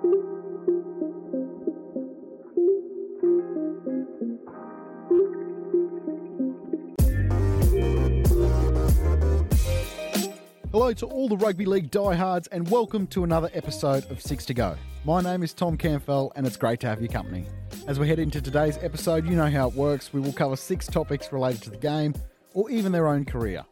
Hello 0.00 0.12
to 10.92 11.06
all 11.06 11.28
the 11.28 11.36
rugby 11.36 11.64
league 11.64 11.90
diehards, 11.90 12.46
and 12.48 12.70
welcome 12.70 13.08
to 13.08 13.24
another 13.24 13.50
episode 13.54 14.08
of 14.08 14.22
Six 14.22 14.46
to 14.46 14.54
Go. 14.54 14.76
My 15.04 15.20
name 15.20 15.42
is 15.42 15.52
Tom 15.52 15.76
Campbell, 15.76 16.32
and 16.36 16.46
it's 16.46 16.56
great 16.56 16.78
to 16.80 16.86
have 16.86 17.00
your 17.00 17.10
company. 17.10 17.46
As 17.88 17.98
we 17.98 18.06
head 18.06 18.20
into 18.20 18.40
today's 18.40 18.78
episode, 18.80 19.26
you 19.26 19.34
know 19.34 19.50
how 19.50 19.68
it 19.68 19.74
works. 19.74 20.12
We 20.12 20.20
will 20.20 20.32
cover 20.32 20.54
six 20.54 20.86
topics 20.86 21.32
related 21.32 21.62
to 21.62 21.70
the 21.70 21.76
game, 21.76 22.14
or 22.54 22.70
even 22.70 22.92
their 22.92 23.08
own 23.08 23.24
career. 23.24 23.64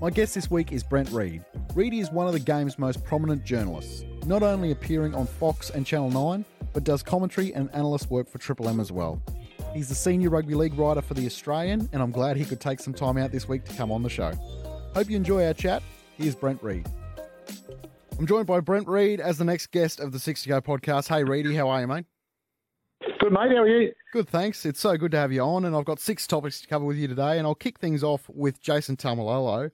My 0.00 0.10
guest 0.10 0.36
this 0.36 0.48
week 0.50 0.70
is 0.70 0.84
Brent 0.84 1.10
Read. 1.10 1.44
Reedy 1.74 1.98
is 1.98 2.12
one 2.12 2.28
of 2.28 2.32
the 2.32 2.38
game's 2.38 2.78
most 2.78 3.02
prominent 3.04 3.44
journalists, 3.44 4.04
not 4.26 4.42
only 4.42 4.70
appearing 4.70 5.14
on 5.14 5.26
Fox 5.26 5.70
and 5.70 5.84
Channel 5.84 6.10
9, 6.10 6.44
but 6.72 6.84
does 6.84 7.02
commentary 7.02 7.52
and 7.54 7.70
analyst 7.72 8.10
work 8.10 8.28
for 8.28 8.38
Triple 8.38 8.68
M 8.68 8.80
as 8.80 8.90
well. 8.90 9.22
He's 9.74 9.88
the 9.88 9.94
senior 9.94 10.30
rugby 10.30 10.54
league 10.54 10.78
writer 10.78 11.02
for 11.02 11.14
The 11.14 11.26
Australian, 11.26 11.88
and 11.92 12.02
I'm 12.02 12.10
glad 12.10 12.36
he 12.36 12.44
could 12.44 12.60
take 12.60 12.80
some 12.80 12.94
time 12.94 13.18
out 13.18 13.32
this 13.32 13.48
week 13.48 13.64
to 13.64 13.74
come 13.74 13.90
on 13.90 14.02
the 14.02 14.10
show. 14.10 14.32
Hope 14.94 15.10
you 15.10 15.16
enjoy 15.16 15.44
our 15.46 15.54
chat. 15.54 15.82
Here's 16.16 16.34
Brent 16.34 16.62
Read. 16.62 16.88
I'm 18.18 18.26
joined 18.26 18.46
by 18.46 18.60
Brent 18.60 18.86
Read 18.86 19.20
as 19.20 19.38
the 19.38 19.44
next 19.44 19.72
guest 19.72 19.98
of 19.98 20.12
the 20.12 20.18
Six 20.20 20.44
to 20.44 20.48
Go 20.48 20.60
podcast. 20.60 21.08
Hey, 21.08 21.24
Reedy, 21.24 21.54
how 21.54 21.68
are 21.68 21.80
you, 21.80 21.88
mate? 21.88 22.04
Good, 23.18 23.32
mate. 23.32 23.50
How 23.50 23.62
are 23.62 23.68
you? 23.68 23.92
Good, 24.12 24.28
thanks. 24.28 24.64
It's 24.64 24.78
so 24.78 24.96
good 24.96 25.10
to 25.10 25.16
have 25.16 25.32
you 25.32 25.40
on, 25.40 25.64
and 25.64 25.74
I've 25.74 25.84
got 25.84 25.98
six 25.98 26.26
topics 26.26 26.60
to 26.60 26.68
cover 26.68 26.84
with 26.84 26.96
you 26.96 27.08
today, 27.08 27.38
and 27.38 27.46
I'll 27.46 27.54
kick 27.54 27.78
things 27.78 28.04
off 28.04 28.28
with 28.28 28.60
Jason 28.60 28.96
Taumalolo. 28.96 29.72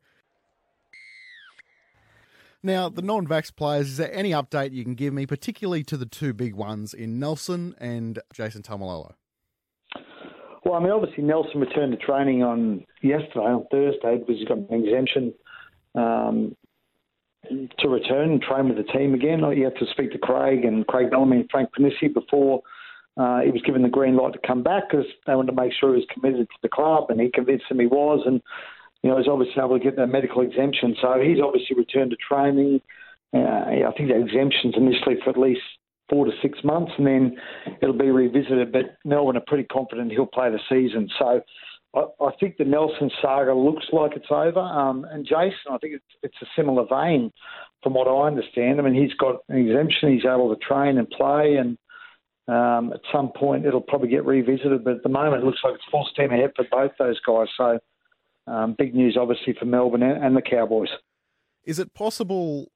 Now, 2.62 2.88
the 2.90 3.02
non 3.02 3.26
vax 3.26 3.54
players, 3.54 3.88
is 3.88 3.96
there 3.96 4.12
any 4.12 4.32
update 4.32 4.72
you 4.72 4.84
can 4.84 4.94
give 4.94 5.14
me, 5.14 5.26
particularly 5.26 5.82
to 5.84 5.96
the 5.96 6.06
two 6.06 6.34
big 6.34 6.54
ones 6.54 6.92
in 6.92 7.18
Nelson 7.18 7.74
and 7.78 8.18
Jason 8.34 8.62
Taumalolo? 8.62 9.14
Well, 10.64 10.74
I 10.74 10.80
mean, 10.80 10.90
obviously, 10.90 11.24
Nelson 11.24 11.60
returned 11.60 11.92
to 11.92 11.98
training 11.98 12.42
on 12.42 12.84
yesterday, 13.02 13.46
on 13.46 13.64
Thursday, 13.70 14.18
because 14.18 14.36
he's 14.38 14.46
got 14.46 14.58
an 14.58 14.84
exemption 14.84 15.32
um, 15.94 16.54
to 17.78 17.88
return 17.88 18.32
and 18.32 18.42
train 18.42 18.68
with 18.68 18.76
the 18.76 18.92
team 18.92 19.14
again. 19.14 19.42
He 19.54 19.62
had 19.62 19.76
to 19.76 19.86
speak 19.90 20.12
to 20.12 20.18
Craig 20.18 20.66
and 20.66 20.86
Craig 20.86 21.10
Bellamy 21.10 21.38
and 21.38 21.50
Frank 21.50 21.70
Ponissi 21.74 22.12
before 22.12 22.60
uh, 23.16 23.40
he 23.40 23.50
was 23.50 23.62
given 23.62 23.82
the 23.82 23.88
green 23.88 24.16
light 24.16 24.34
to 24.34 24.46
come 24.46 24.62
back 24.62 24.90
because 24.90 25.06
they 25.26 25.34
wanted 25.34 25.52
to 25.52 25.60
make 25.60 25.72
sure 25.72 25.94
he 25.94 26.00
was 26.00 26.08
committed 26.12 26.46
to 26.46 26.58
the 26.62 26.68
club, 26.68 27.06
and 27.08 27.20
he 27.20 27.30
convinced 27.30 27.64
them 27.70 27.80
he 27.80 27.86
was, 27.86 28.20
and 28.26 28.42
you 29.02 29.10
know 29.10 29.18
he's 29.18 29.28
obviously 29.28 29.62
able 29.62 29.78
to 29.78 29.84
get 29.84 29.96
that 29.96 30.08
medical 30.08 30.42
exemption. 30.42 30.96
So 31.00 31.20
he's 31.22 31.40
obviously 31.42 31.76
returned 31.76 32.10
to 32.10 32.16
training. 32.16 32.80
Uh, 33.34 33.38
I 33.38 33.92
think 33.96 34.10
that 34.10 34.20
exemption's 34.20 34.74
initially 34.76 35.16
for 35.22 35.30
at 35.30 35.38
least 35.38 35.62
four 36.08 36.24
to 36.24 36.32
six 36.42 36.58
months, 36.64 36.92
and 36.98 37.06
then 37.06 37.36
it'll 37.80 37.96
be 37.96 38.10
revisited. 38.10 38.72
But 38.72 38.96
Melbourne 39.04 39.36
are 39.36 39.44
pretty 39.46 39.64
confident 39.64 40.10
he'll 40.12 40.26
play 40.26 40.50
the 40.50 40.58
season. 40.68 41.08
So 41.18 41.40
I, 41.94 42.00
I 42.20 42.30
think 42.38 42.56
the 42.56 42.64
Nelson 42.64 43.10
saga 43.22 43.54
looks 43.54 43.86
like 43.92 44.12
it's 44.16 44.30
over. 44.30 44.60
Um, 44.60 45.06
and 45.10 45.24
Jason, 45.24 45.72
I 45.72 45.78
think 45.78 45.94
it's, 45.94 46.04
it's 46.22 46.42
a 46.42 46.46
similar 46.56 46.84
vein 46.88 47.32
from 47.82 47.94
what 47.94 48.08
I 48.08 48.26
understand. 48.26 48.80
I 48.80 48.82
mean, 48.82 49.00
he's 49.00 49.14
got 49.14 49.36
an 49.48 49.56
exemption, 49.58 50.12
he's 50.12 50.26
able 50.26 50.54
to 50.54 50.60
train 50.60 50.98
and 50.98 51.08
play, 51.08 51.56
and 51.56 51.78
um, 52.48 52.92
at 52.92 53.00
some 53.12 53.32
point 53.34 53.64
it'll 53.64 53.80
probably 53.80 54.08
get 54.08 54.26
revisited. 54.26 54.84
But 54.84 54.96
at 54.96 55.02
the 55.02 55.08
moment, 55.08 55.42
it 55.42 55.46
looks 55.46 55.60
like 55.64 55.74
it's 55.74 55.84
full 55.90 56.08
steam 56.12 56.32
ahead 56.32 56.52
for 56.54 56.64
both 56.70 56.92
those 56.98 57.20
guys. 57.20 57.48
So 57.56 57.78
um, 58.50 58.74
big 58.76 58.94
news, 58.94 59.16
obviously, 59.18 59.54
for 59.58 59.64
Melbourne 59.64 60.02
and, 60.02 60.36
the 60.36 60.42
Cowboys. 60.42 60.88
Is 61.64 61.78
it 61.78 61.94
possible, 61.94 62.70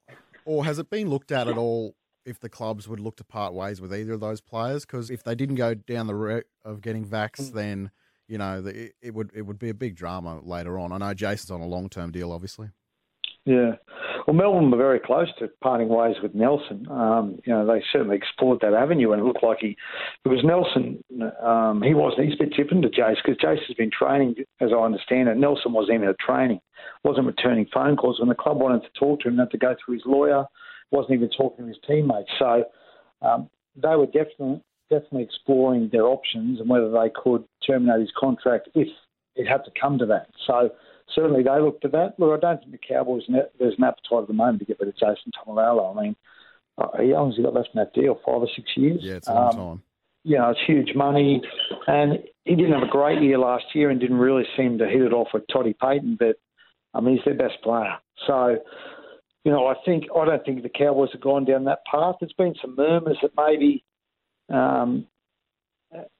or 0.44 0.64
has 0.64 0.78
it 0.78 0.91
been 0.91 1.08
looked 1.08 1.33
at 1.33 1.48
at 1.48 1.58
all? 1.58 1.94
If 2.25 2.41
the 2.41 2.48
clubs 2.48 2.89
would 2.89 3.00
look 3.00 3.17
to 3.17 3.25
part 3.25 3.53
ways 3.53 3.83
with 3.83 3.92
either 3.92 4.14
of 4.14 4.20
those 4.20 4.41
players, 4.41 4.86
because 4.86 5.11
if 5.11 5.22
they 5.22 5.34
didn't 5.34 5.56
go 5.56 5.75
down 5.75 6.06
the 6.06 6.14
route 6.14 6.47
of 6.64 6.80
getting 6.80 7.05
vax, 7.05 7.33
mm. 7.33 7.52
then 7.52 7.91
you 8.28 8.39
know, 8.39 8.62
the, 8.62 8.92
it 9.02 9.14
would 9.14 9.30
it 9.34 9.42
would 9.42 9.58
be 9.58 9.69
a 9.69 9.75
big 9.75 9.97
drama 9.97 10.41
later 10.42 10.79
on. 10.79 10.92
I 10.92 10.98
know 10.98 11.14
Jason's 11.14 11.51
on 11.51 11.61
a 11.61 11.67
long 11.67 11.89
term 11.89 12.11
deal, 12.11 12.33
obviously. 12.33 12.70
Yeah, 13.45 13.73
well, 14.27 14.35
Melbourne 14.35 14.70
were 14.70 14.79
very 14.79 15.01
close 15.01 15.29
to 15.39 15.48
parting 15.61 15.89
ways 15.89 16.17
with 16.23 16.35
Nelson. 16.35 16.86
Um, 16.90 17.39
you 17.45 17.52
know, 17.52 17.67
they 17.67 17.83
certainly 17.92 18.17
explored 18.17 18.61
that 18.62 18.73
avenue, 18.73 19.12
and 19.12 19.20
it 19.20 19.24
looked 19.24 19.42
like 19.42 19.58
he, 19.61 19.77
because 20.23 20.45
Nelson, 20.45 21.02
um, 21.42 21.83
he 21.83 21.95
wasn't. 21.95 22.29
He's 22.29 22.34
a 22.40 22.45
bit 22.45 22.57
different 22.57 22.83
to 22.83 22.89
Jace 22.89 23.17
because 23.24 23.39
Jace 23.42 23.67
has 23.67 23.77
been 23.77 23.90
training, 23.90 24.36
as 24.61 24.70
I 24.73 24.80
understand 24.80 25.29
it. 25.29 25.36
Nelson 25.36 25.73
wasn't 25.73 25.96
even 25.96 26.08
at 26.08 26.18
training, 26.18 26.61
wasn't 27.02 27.27
returning 27.27 27.67
phone 27.73 27.96
calls 27.96 28.18
when 28.18 28.29
the 28.29 28.34
club 28.34 28.58
wanted 28.58 28.83
to 28.83 28.98
talk 28.98 29.20
to 29.20 29.29
him. 29.29 29.39
Had 29.39 29.51
to 29.51 29.58
go 29.58 29.74
through 29.84 29.95
his 29.95 30.05
lawyer, 30.07 30.45
wasn't 30.90 31.14
even 31.14 31.29
talking 31.30 31.64
to 31.64 31.68
his 31.68 31.79
teammates. 31.86 32.30
So 32.39 32.64
um, 33.23 33.51
they 33.77 33.96
were 33.96 34.07
definitely 34.07 34.63
definitely 34.90 35.23
exploring 35.23 35.89
their 35.90 36.05
options 36.05 36.61
and 36.61 36.68
whether 36.68 36.90
they 36.90 37.11
could 37.14 37.42
terminate 37.67 38.01
his 38.01 38.13
contract 38.18 38.68
if 38.74 38.89
it 39.34 39.46
had 39.46 39.64
to 39.64 39.70
come 39.80 39.98
to 39.98 40.07
that. 40.07 40.29
So 40.46 40.70
certainly 41.15 41.42
they 41.42 41.61
looked 41.61 41.85
at 41.85 41.92
that. 41.92 42.15
Look, 42.19 42.39
I 42.39 42.41
don't 42.41 42.61
think 42.61 42.73
the 42.73 42.79
Cowboys 42.79 43.23
there's 43.29 43.75
an 43.79 43.85
appetite 43.85 44.23
at 44.23 44.29
the 44.29 44.35
moment 44.35 44.61
to 44.61 44.65
get 44.65 44.79
rid 44.81 44.89
of 44.89 44.95
Jason 44.95 45.33
Taumalolo. 45.37 45.97
I 45.97 46.03
mean, 46.03 46.17
uh, 46.79 46.89
he 47.01 47.42
got 47.42 47.55
left 47.55 47.70
in 47.75 47.79
that 47.79 47.95
deal 47.95 48.20
five 48.25 48.42
or 48.42 48.48
six 48.55 48.70
years. 48.77 49.01
Yeah, 49.03 49.14
it's 49.14 49.29
a 49.29 49.35
long 49.35 49.47
um, 49.47 49.57
time. 49.57 49.83
You 50.25 50.39
know, 50.39 50.51
it's 50.51 50.61
huge 50.67 50.95
money, 50.95 51.43
and 51.87 52.19
he 52.45 52.57
didn't 52.57 52.73
have 52.73 52.89
a 52.89 52.91
great 52.91 53.23
year 53.23 53.39
last 53.39 53.64
year 53.75 53.91
and 53.91 54.01
didn't 54.01 54.19
really 54.19 54.45
seem 54.57 54.79
to 54.79 54.87
hit 54.87 55.03
it 55.03 55.13
off 55.13 55.29
with 55.35 55.45
Toddy 55.53 55.75
Payten. 55.81 56.19
But 56.19 56.37
I 56.95 57.01
mean, 57.01 57.17
he's 57.17 57.25
their 57.25 57.35
best 57.35 57.63
player. 57.63 57.95
So, 58.27 58.57
you 59.45 59.53
know, 59.53 59.67
I 59.67 59.75
think 59.85 60.05
I 60.17 60.25
don't 60.25 60.45
think 60.45 60.63
the 60.63 60.70
Cowboys 60.70 61.11
have 61.13 61.20
gone 61.20 61.45
down 61.45 61.64
that 61.64 61.85
path. 61.91 62.17
There's 62.20 62.33
been 62.33 62.55
some 62.61 62.75
murmurs 62.75 63.19
that 63.20 63.33
maybe 63.37 63.85
um, 64.53 65.07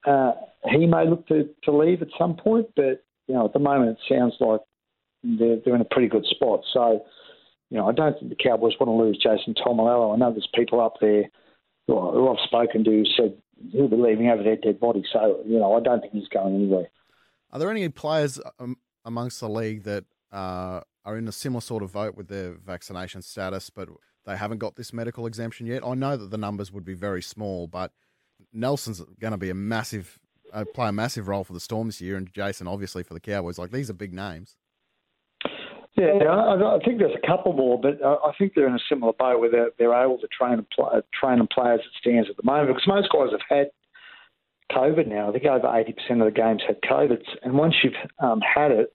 uh, 0.07 0.33
he 0.71 0.87
may 0.87 1.09
look 1.09 1.27
to, 1.29 1.49
to 1.65 1.73
leave 1.73 2.03
at 2.03 2.09
some 2.19 2.37
point, 2.37 2.67
but 2.77 3.03
you 3.27 3.35
know 3.35 3.47
at 3.47 3.53
the 3.53 3.59
moment 3.59 3.99
it 3.99 4.15
sounds 4.15 4.35
like 4.41 4.61
they're, 5.25 5.57
they're 5.65 5.75
in 5.75 5.81
a 5.81 5.87
pretty 5.87 6.09
good 6.09 6.27
spot. 6.27 6.61
So 6.73 7.05
you 7.71 7.79
know 7.79 7.89
I 7.89 7.93
don't 7.93 8.19
think 8.19 8.31
the 8.31 8.43
Cowboys 8.43 8.75
want 8.79 8.89
to 8.89 9.05
lose 9.05 9.19
Jason 9.23 9.55
Taumalolo. 9.55 10.15
I 10.15 10.17
know 10.19 10.31
there's 10.31 10.49
people 10.55 10.81
up 10.81 10.95
there 11.01 11.25
who, 11.87 12.13
who 12.13 12.29
I've 12.29 12.45
spoken 12.45 12.85
to 12.85 12.91
who 12.91 13.05
said 13.17 13.37
he'll 13.73 13.89
be 13.89 13.97
leaving 13.97 14.29
over 14.29 14.43
their 14.43 14.57
dead 14.57 14.81
body. 14.81 15.05
So 15.13 15.41
you 15.47 15.59
know 15.59 15.75
I 15.75 15.81
don't 15.81 16.01
think 16.01 16.13
he's 16.13 16.29
going 16.29 16.55
anywhere. 16.55 16.89
Are 17.53 17.59
there 17.59 17.71
any 17.71 17.89
players 17.89 18.41
um, 18.59 18.77
amongst 19.05 19.41
the 19.41 19.49
league 19.49 19.85
that 19.85 20.05
uh, 20.33 20.81
are 21.05 21.17
in 21.17 21.29
a 21.29 21.33
similar 21.33 21.61
sort 21.61 21.83
of 21.83 21.91
vote 21.91 22.17
with 22.17 22.29
their 22.29 22.55
vaccination 22.55 23.23
status, 23.23 23.71
but 23.71 23.89
they 24.27 24.37
haven't 24.37 24.59
got 24.59 24.77
this 24.77 24.93
medical 24.93 25.27
exemption 25.27 25.67
yet? 25.67 25.85
I 25.87 25.95
know 25.95 26.17
that 26.17 26.31
the 26.31 26.39
numbers 26.39 26.73
would 26.73 26.85
be 26.85 26.95
very 26.95 27.23
small, 27.23 27.67
but 27.67 27.93
Nelson's 28.53 29.03
going 29.21 29.33
to 29.33 29.39
be 29.39 29.51
a 29.51 29.55
massive, 29.55 30.19
uh, 30.53 30.65
play 30.75 30.89
a 30.89 30.93
massive 30.93 31.29
role 31.29 31.45
for 31.45 31.53
the 31.53 31.61
Storm 31.61 31.89
this 31.89 32.01
year, 32.01 32.17
and 32.17 32.33
Jason 32.33 32.67
obviously 32.67 33.03
for 33.03 33.15
the 33.15 33.21
Cowboys. 33.21 33.59
Like 33.59 33.71
these 33.71 33.91
are 33.91 33.95
big 33.95 34.13
names. 34.13 34.57
Yeah, 35.97 36.19
I, 36.29 36.79
think 36.85 36.99
there's 36.99 37.15
a 37.15 37.27
couple 37.27 37.53
more, 37.53 37.81
but 37.81 38.05
I 38.05 38.33
think 38.37 38.55
they're 38.55 38.67
in 38.67 38.75
a 38.75 38.89
similar 38.89 39.13
boat 39.13 39.39
where 39.39 39.51
they're, 39.51 39.71
they're 39.79 39.95
able 39.95 40.19
to 40.19 40.27
train 40.27 40.55
and 40.55 40.69
play, 40.71 41.01
train 41.19 41.39
and 41.39 41.49
play 41.49 41.73
as 41.73 41.81
it 41.81 41.93
stands 42.01 42.29
at 42.29 42.37
the 42.37 42.43
moment. 42.43 42.69
Because 42.69 42.89
most 42.89 43.13
guys 43.13 43.31
have 43.31 43.47
had 43.49 43.71
COVID 44.77 45.07
now. 45.07 45.29
I 45.29 45.33
think 45.33 45.45
over 45.45 45.69
80% 45.69 46.21
of 46.21 46.25
the 46.25 46.33
games 46.33 46.63
had 46.67 46.81
COVID, 46.83 47.23
and 47.45 47.55
once 47.55 47.77
you've 47.85 47.95
um, 48.19 48.41
had 48.41 48.73
it, 48.73 48.93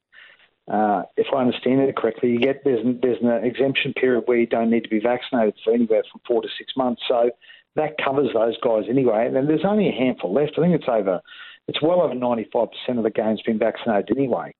uh, 0.69 1.03
if 1.15 1.27
I 1.33 1.41
understand 1.41 1.81
it 1.81 1.95
correctly, 1.95 2.31
you 2.31 2.39
get 2.39 2.63
there's, 2.63 2.85
there's 3.01 3.17
an 3.21 3.45
exemption 3.45 3.93
period 3.93 4.23
where 4.25 4.37
you 4.37 4.45
don't 4.45 4.69
need 4.69 4.83
to 4.83 4.89
be 4.89 4.99
vaccinated 4.99 5.55
for 5.63 5.73
anywhere 5.73 6.03
from 6.11 6.21
four 6.27 6.41
to 6.41 6.47
six 6.57 6.73
months. 6.77 7.01
So 7.07 7.31
that 7.75 7.95
covers 8.03 8.29
those 8.33 8.57
guys 8.61 8.83
anyway. 8.89 9.25
And 9.25 9.47
there's 9.47 9.65
only 9.65 9.87
a 9.87 9.91
handful 9.91 10.33
left. 10.33 10.53
I 10.57 10.61
think 10.61 10.75
it's 10.75 10.87
over, 10.87 11.21
it's 11.67 11.81
well 11.81 12.01
over 12.01 12.13
95% 12.13 12.69
of 12.97 13.03
the 13.03 13.09
games 13.09 13.41
been 13.45 13.57
vaccinated 13.57 14.15
anyway. 14.15 14.53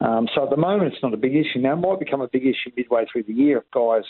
Um, 0.00 0.28
so 0.34 0.44
at 0.44 0.50
the 0.50 0.56
moment, 0.56 0.92
it's 0.92 1.02
not 1.02 1.14
a 1.14 1.18
big 1.18 1.34
issue. 1.34 1.58
Now, 1.58 1.72
it 1.72 1.76
might 1.76 1.98
become 1.98 2.20
a 2.20 2.28
big 2.28 2.42
issue 2.42 2.70
midway 2.76 3.06
through 3.10 3.24
the 3.24 3.32
year 3.32 3.58
if 3.58 3.64
guys 3.72 4.04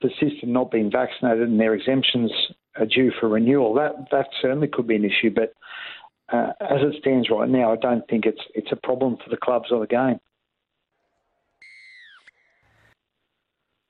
persist 0.00 0.42
in 0.42 0.52
not 0.52 0.70
being 0.70 0.90
vaccinated 0.90 1.48
and 1.48 1.60
their 1.60 1.74
exemptions 1.74 2.32
are 2.76 2.86
due 2.86 3.12
for 3.20 3.28
renewal. 3.28 3.74
That 3.74 4.06
that 4.10 4.26
certainly 4.40 4.68
could 4.68 4.86
be 4.86 4.96
an 4.96 5.04
issue. 5.04 5.30
But 5.34 5.54
uh, 6.32 6.52
as 6.60 6.80
it 6.80 7.00
stands 7.00 7.28
right 7.30 7.48
now, 7.48 7.72
I 7.72 7.76
don't 7.76 8.06
think 8.08 8.26
it's 8.26 8.40
it's 8.54 8.72
a 8.72 8.76
problem 8.76 9.16
for 9.22 9.30
the 9.30 9.36
clubs 9.36 9.66
or 9.70 9.80
the 9.80 9.86
game. 9.86 10.18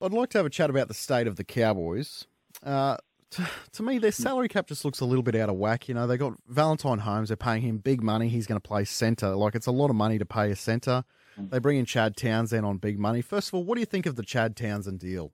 I'd 0.01 0.11
like 0.11 0.29
to 0.31 0.39
have 0.39 0.45
a 0.45 0.49
chat 0.49 0.69
about 0.69 0.89
the 0.89 0.93
state 0.93 1.27
of 1.27 1.37
the 1.37 1.45
Cowboys. 1.45 2.27
Uh, 2.61 2.97
to, 3.33 3.49
to, 3.73 3.83
me, 3.83 3.97
their 3.97 4.11
salary 4.11 4.47
cap 4.47 4.67
just 4.67 4.85
looks 4.85 4.99
a 4.99 5.05
little 5.05 5.23
bit 5.23 5.35
out 5.35 5.49
of 5.49 5.55
whack. 5.55 5.87
You 5.87 5.95
know, 5.95 6.07
they 6.07 6.17
got 6.17 6.33
Valentine 6.47 6.99
Holmes. 6.99 7.29
They're 7.29 7.37
paying 7.37 7.61
him 7.61 7.77
big 7.77 8.01
money. 8.01 8.29
He's 8.29 8.47
going 8.47 8.59
to 8.59 8.67
play 8.67 8.85
centre. 8.85 9.35
Like 9.35 9.55
it's 9.55 9.67
a 9.67 9.71
lot 9.71 9.89
of 9.89 9.95
money 9.95 10.17
to 10.17 10.25
pay 10.25 10.51
a 10.51 10.55
centre. 10.55 11.03
Mm. 11.39 11.49
They 11.49 11.59
bring 11.59 11.77
in 11.77 11.85
Chad 11.85 12.15
Townsend 12.15 12.65
on 12.65 12.77
big 12.77 12.99
money. 12.99 13.21
First 13.21 13.49
of 13.49 13.55
all, 13.55 13.63
what 13.63 13.75
do 13.75 13.81
you 13.81 13.85
think 13.85 14.05
of 14.05 14.15
the 14.15 14.23
Chad 14.23 14.55
Townsend 14.55 14.99
deal? 14.99 15.31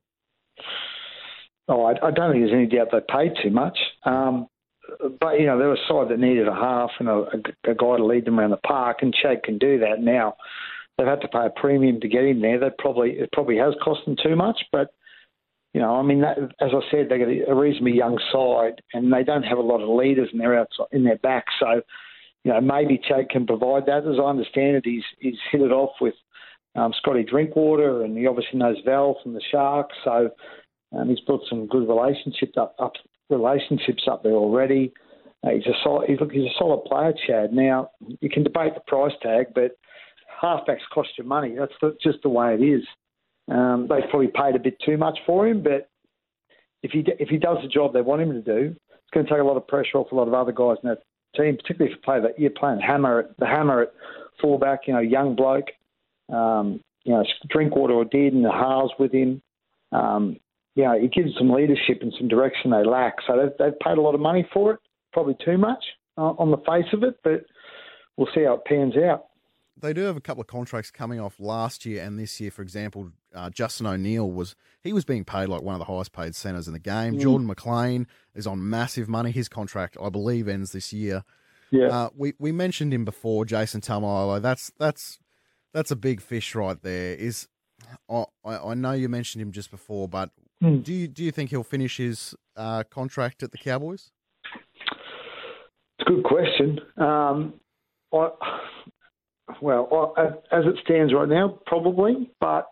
Oh, 1.68 1.86
I, 1.86 1.92
I 2.06 2.12
don't 2.12 2.32
think 2.32 2.46
there's 2.46 2.54
any 2.54 2.66
doubt 2.66 2.88
they 2.92 3.00
paid 3.14 3.34
too 3.44 3.52
much. 3.52 3.78
Um, 4.04 4.48
but 5.20 5.40
you 5.40 5.46
know, 5.46 5.58
they're 5.58 5.74
a 5.74 5.88
side 5.88 6.10
that 6.10 6.20
needed 6.20 6.48
a 6.48 6.54
half 6.54 6.92
and 7.00 7.08
a, 7.08 7.14
a, 7.14 7.72
a 7.72 7.76
guy 7.76 7.98
to 7.98 8.06
lead 8.06 8.26
them 8.26 8.40
around 8.40 8.52
the 8.52 8.58
park, 8.58 9.00
and 9.02 9.14
Chad 9.14 9.44
can 9.44 9.58
do 9.58 9.80
that 9.80 10.02
now. 10.02 10.36
They've 10.98 11.08
had 11.08 11.22
to 11.22 11.28
pay 11.28 11.46
a 11.46 11.50
premium 11.50 12.02
to 12.02 12.08
get 12.08 12.26
him 12.26 12.42
there. 12.42 12.60
That 12.60 12.78
probably 12.78 13.12
it 13.12 13.32
probably 13.32 13.58
has 13.58 13.74
cost 13.84 14.02
them 14.06 14.18
too 14.22 14.36
much, 14.36 14.60
but 14.72 14.90
you 15.74 15.82
know, 15.82 15.96
I 15.96 16.02
mean, 16.02 16.22
that, 16.22 16.38
as 16.60 16.72
I 16.74 16.82
said, 16.90 17.08
they 17.10 17.20
got 17.20 17.52
a 17.52 17.54
reasonably 17.54 17.96
young 17.96 18.20
side, 18.32 18.82
and 18.94 19.14
they 19.14 19.24
don't 19.24 19.44
have 19.44 19.60
a 19.60 19.62
lot 19.62 19.82
of 19.82 19.90
leaders 19.90 20.30
in 20.34 20.40
their 20.40 20.60
outside 20.60 20.88
in 20.92 21.04
their 21.04 21.18
back. 21.18 21.46
So, 21.60 21.82
you 22.44 22.52
know, 22.52 22.60
maybe 22.62 23.00
Chad 23.08 23.30
can 23.30 23.46
provide 23.46 23.86
that. 23.86 24.08
As 24.08 24.20
I 24.20 24.24
understand 24.24 24.78
it, 24.78 24.86
he's 24.86 25.04
he's 25.20 25.38
hit 25.52 25.62
it 25.62 25.72
off 25.72 25.92
with 26.02 26.16
um, 26.76 26.94
Scotty 27.00 27.24
Drinkwater, 27.24 28.04
and 28.04 28.18
he 28.18 28.26
obviously 28.26 28.58
knows 28.58 28.78
Val 28.84 29.18
from 29.22 29.34
the 29.34 29.42
Sharks. 29.52 29.96
So, 30.04 30.32
um, 30.98 31.10
he's 31.10 31.20
built 31.22 31.44
some 31.48 31.68
good 31.68 31.88
relationships 31.88 32.54
up, 32.58 32.76
up 32.80 32.94
relationships 33.30 34.04
up 34.10 34.24
there 34.24 34.34
already. 34.34 34.92
Uh, 35.44 35.52
he's 35.52 35.68
a 35.68 35.74
solid. 35.84 36.10
He's, 36.10 36.20
look, 36.20 36.32
he's 36.32 36.50
a 36.50 36.58
solid 36.58 36.84
player, 36.86 37.14
Chad. 37.28 37.54
Now 37.54 37.92
you 38.22 38.30
can 38.30 38.44
debate 38.44 38.74
the 38.74 38.82
price 38.88 39.14
tag, 39.22 39.48
but 39.54 39.78
halfbacks 40.42 40.80
cost 40.92 41.10
you 41.18 41.26
money. 41.26 41.56
That's 41.58 41.74
the, 41.80 41.96
just 42.02 42.24
the 42.24 42.30
way 42.30 42.56
it 42.56 42.64
is. 42.64 42.84
Um, 43.50 43.88
they've 43.90 44.10
probably 44.10 44.28
paid 44.28 44.56
a 44.56 44.60
bit 44.60 44.78
too 44.86 44.98
much 44.98 45.18
for 45.26 45.48
him, 45.48 45.64
but 45.64 45.90
if 46.84 46.92
he 46.92 47.04
if 47.20 47.30
he 47.30 47.38
does 47.38 47.58
the 47.62 47.68
job 47.68 47.94
they 47.94 48.02
want 48.02 48.22
him 48.22 48.32
to 48.32 48.42
do, 48.42 48.76
it's 48.90 49.14
going 49.14 49.26
to 49.26 49.32
take 49.32 49.42
a 49.42 49.44
lot 49.44 49.58
of 49.58 49.68
pressure 49.68 49.98
off 49.98 50.12
a 50.12 50.16
lot 50.16 50.28
of 50.28 50.34
other 50.34 50.52
guys 50.52 50.78
in 50.84 50.90
that 50.90 51.02
team, 51.36 51.58
particularly 51.58 51.92
if 51.92 51.98
you 51.98 52.04
play 52.04 52.22
that 52.22 52.40
you're 52.40 52.52
playing 52.52 52.80
hammer 52.80 53.20
at 53.20 53.38
the 53.38 53.46
hammer 53.46 53.82
at 53.82 53.94
fullback, 54.42 54.82
you 54.88 54.94
know, 54.94 55.00
young 55.00 55.36
bloke, 55.36 55.68
um, 56.32 56.80
you 57.04 57.14
know, 57.14 57.24
Drinkwater 57.50 57.94
or 57.94 58.06
did 58.06 58.34
and 58.34 58.46
the 58.46 58.52
halves 58.52 58.92
with 59.00 59.12
him. 59.12 59.42
Um, 59.92 60.38
you 60.76 60.84
know, 60.84 60.94
it 60.94 61.12
gives 61.12 61.36
some 61.38 61.50
leadership 61.50 62.00
and 62.02 62.14
some 62.18 62.28
direction 62.28 62.72
they 62.72 62.86
lack. 62.86 63.16
So 63.28 63.36
they've, 63.36 63.52
they've 63.58 63.80
paid 63.80 63.98
a 63.98 64.02
lot 64.02 64.16
of 64.16 64.22
money 64.22 64.48
for 64.54 64.74
it, 64.74 64.80
probably 65.12 65.36
too 65.44 65.58
much 65.58 65.84
uh, 66.18 66.34
on 66.38 66.52
the 66.52 66.58
face 66.58 66.92
of 66.94 67.04
it, 67.04 67.18
but 67.24 67.46
we'll 68.16 68.30
see 68.34 68.44
how 68.44 68.54
it 68.54 68.66
pans 68.66 68.96
out 68.96 69.29
they 69.82 69.94
do 69.94 70.02
have 70.02 70.18
a 70.18 70.22
couple 70.22 70.42
of 70.42 70.48
contracts 70.48 70.92
coming 70.92 71.20
off 71.20 71.40
last 71.40 71.86
year 71.86 72.04
and 72.04 72.20
this 72.20 72.40
year. 72.40 72.52
For 72.52 72.62
example, 72.62 73.12
uh, 73.34 73.50
Justin 73.50 73.88
O'Neill 73.88 74.30
was 74.30 74.56
he 74.82 74.94
was 74.94 75.06
being 75.06 75.26
paid 75.26 75.48
like 75.48 75.62
one 75.62 75.76
of 75.76 75.80
the 75.80 75.86
highest 75.86 76.12
paid 76.12 76.36
centers 76.36 76.68
in 76.68 76.74
the 76.74 76.80
game. 76.80 77.16
Mm. 77.16 77.22
Jordan 77.22 77.48
McLean 77.48 78.08
is 78.36 78.48
on 78.48 78.70
massive 78.70 79.08
money. 79.08 79.32
His 79.32 79.50
contract, 79.50 79.98
I 80.02 80.10
believe, 80.10 80.48
ends 80.48 80.72
this 80.72 80.94
year. 80.94 81.24
Yeah, 81.72 81.88
uh, 81.88 82.10
we 82.16 82.34
we 82.40 82.52
mentioned 82.52 82.94
him 82.94 83.06
before, 83.06 83.46
Jason 83.46 83.82
Taumalolo. 83.82 84.42
That's 84.42 84.72
that's 84.78 85.20
that's 85.74 85.92
a 85.92 85.96
big 85.96 86.22
fish 86.22 86.56
right 86.56 86.82
there. 86.82 87.16
Is 87.16 87.48
I 88.10 88.26
I 88.46 88.74
know 88.74 88.92
you 88.94 89.10
mentioned 89.10 89.42
him 89.42 89.52
just 89.52 89.72
before, 89.72 90.08
but 90.08 90.32
mm. 90.64 90.84
do 90.84 90.94
you 90.94 91.08
do 91.08 91.24
you 91.24 91.32
think 91.32 91.52
he'll 91.52 91.64
finish 91.64 91.98
his 91.98 92.36
uh, 92.56 92.84
contract 92.90 93.44
at 93.44 93.52
the 93.52 93.58
Cowboys? 93.58 94.12
It's 96.00 96.10
a 96.10 96.14
good 96.14 96.24
question. 96.24 96.80
Um, 96.98 97.54
I 98.14 98.30
well, 99.62 100.14
as 100.52 100.66
it 100.66 100.76
stands 100.84 101.14
right 101.14 101.28
now, 101.28 101.60
probably, 101.66 102.30
but 102.40 102.68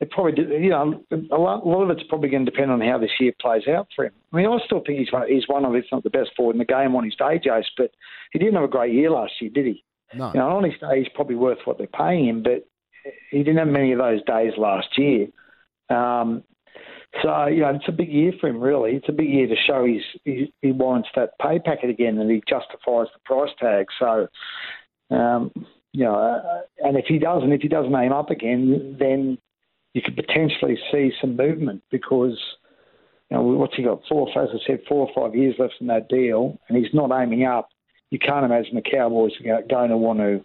it 0.00 0.10
probably 0.10 0.32
did, 0.32 0.50
you 0.50 0.70
know 0.70 1.04
a 1.30 1.36
lot, 1.36 1.62
a 1.62 1.68
lot 1.68 1.82
of 1.82 1.90
it's 1.90 2.08
probably 2.08 2.30
going 2.30 2.44
to 2.44 2.50
depend 2.50 2.70
on 2.70 2.80
how 2.80 2.98
this 2.98 3.10
year 3.20 3.32
plays 3.40 3.68
out 3.68 3.86
for 3.94 4.06
him. 4.06 4.12
I 4.32 4.36
mean, 4.36 4.46
I 4.46 4.58
still 4.64 4.82
think 4.84 4.98
he's 4.98 5.12
one, 5.12 5.28
he's 5.28 5.46
one 5.46 5.64
of 5.64 5.74
if 5.74 5.84
not 5.92 6.02
the 6.02 6.10
best 6.10 6.30
forward 6.36 6.54
in 6.54 6.58
the 6.58 6.64
game 6.64 6.96
on 6.96 7.04
his 7.04 7.14
day, 7.16 7.38
Jace. 7.38 7.64
But 7.76 7.90
he 8.32 8.38
didn't 8.38 8.54
have 8.54 8.64
a 8.64 8.68
great 8.68 8.94
year 8.94 9.10
last 9.10 9.32
year, 9.40 9.50
did 9.50 9.66
he? 9.66 9.84
No. 10.14 10.32
You 10.32 10.40
know, 10.40 10.56
on 10.56 10.64
his 10.64 10.80
day, 10.80 11.00
he's 11.00 11.12
probably 11.14 11.36
worth 11.36 11.58
what 11.66 11.76
they're 11.76 11.86
paying 11.86 12.26
him, 12.28 12.42
but 12.42 12.66
he 13.30 13.38
didn't 13.38 13.58
have 13.58 13.68
many 13.68 13.92
of 13.92 13.98
those 13.98 14.24
days 14.24 14.52
last 14.56 14.88
year. 14.96 15.26
Um, 15.90 16.44
so 17.22 17.46
you 17.46 17.60
know, 17.60 17.74
it's 17.74 17.88
a 17.88 17.92
big 17.92 18.10
year 18.10 18.32
for 18.40 18.48
him. 18.48 18.60
Really, 18.60 18.92
it's 18.92 19.08
a 19.08 19.12
big 19.12 19.28
year 19.28 19.48
to 19.48 19.56
show 19.66 19.84
he's, 19.84 20.02
he, 20.24 20.52
he 20.62 20.72
warrants 20.72 21.10
that 21.14 21.38
pay 21.42 21.58
packet 21.58 21.90
again, 21.90 22.18
and 22.18 22.30
he 22.30 22.42
justifies 22.48 23.08
the 23.12 23.20
price 23.24 23.50
tag. 23.60 23.86
So. 23.98 24.28
Um, 25.10 25.50
you 25.92 26.04
know, 26.04 26.14
uh, 26.14 26.60
and 26.86 26.96
if 26.96 27.06
he 27.06 27.18
doesn't, 27.18 27.52
if 27.52 27.62
he 27.62 27.68
doesn't 27.68 27.94
aim 27.94 28.12
up 28.12 28.30
again, 28.30 28.96
then 28.98 29.38
you 29.94 30.02
could 30.02 30.16
potentially 30.16 30.78
see 30.92 31.10
some 31.20 31.36
movement 31.36 31.82
because, 31.90 32.38
you 33.30 33.36
know, 33.36 33.42
what's 33.42 33.74
he 33.76 33.82
got? 33.82 34.00
Four, 34.08 34.28
as 34.38 34.48
I 34.52 34.66
said, 34.66 34.80
four 34.88 35.08
or 35.08 35.14
five 35.14 35.36
years 35.36 35.56
left 35.58 35.74
in 35.80 35.88
that 35.88 36.08
deal, 36.08 36.58
and 36.68 36.78
he's 36.78 36.94
not 36.94 37.10
aiming 37.12 37.44
up. 37.44 37.68
You 38.10 38.18
can't 38.18 38.44
imagine 38.44 38.74
the 38.74 38.82
Cowboys 38.82 39.32
going 39.68 39.90
to 39.90 39.96
want 39.96 40.20
to 40.20 40.44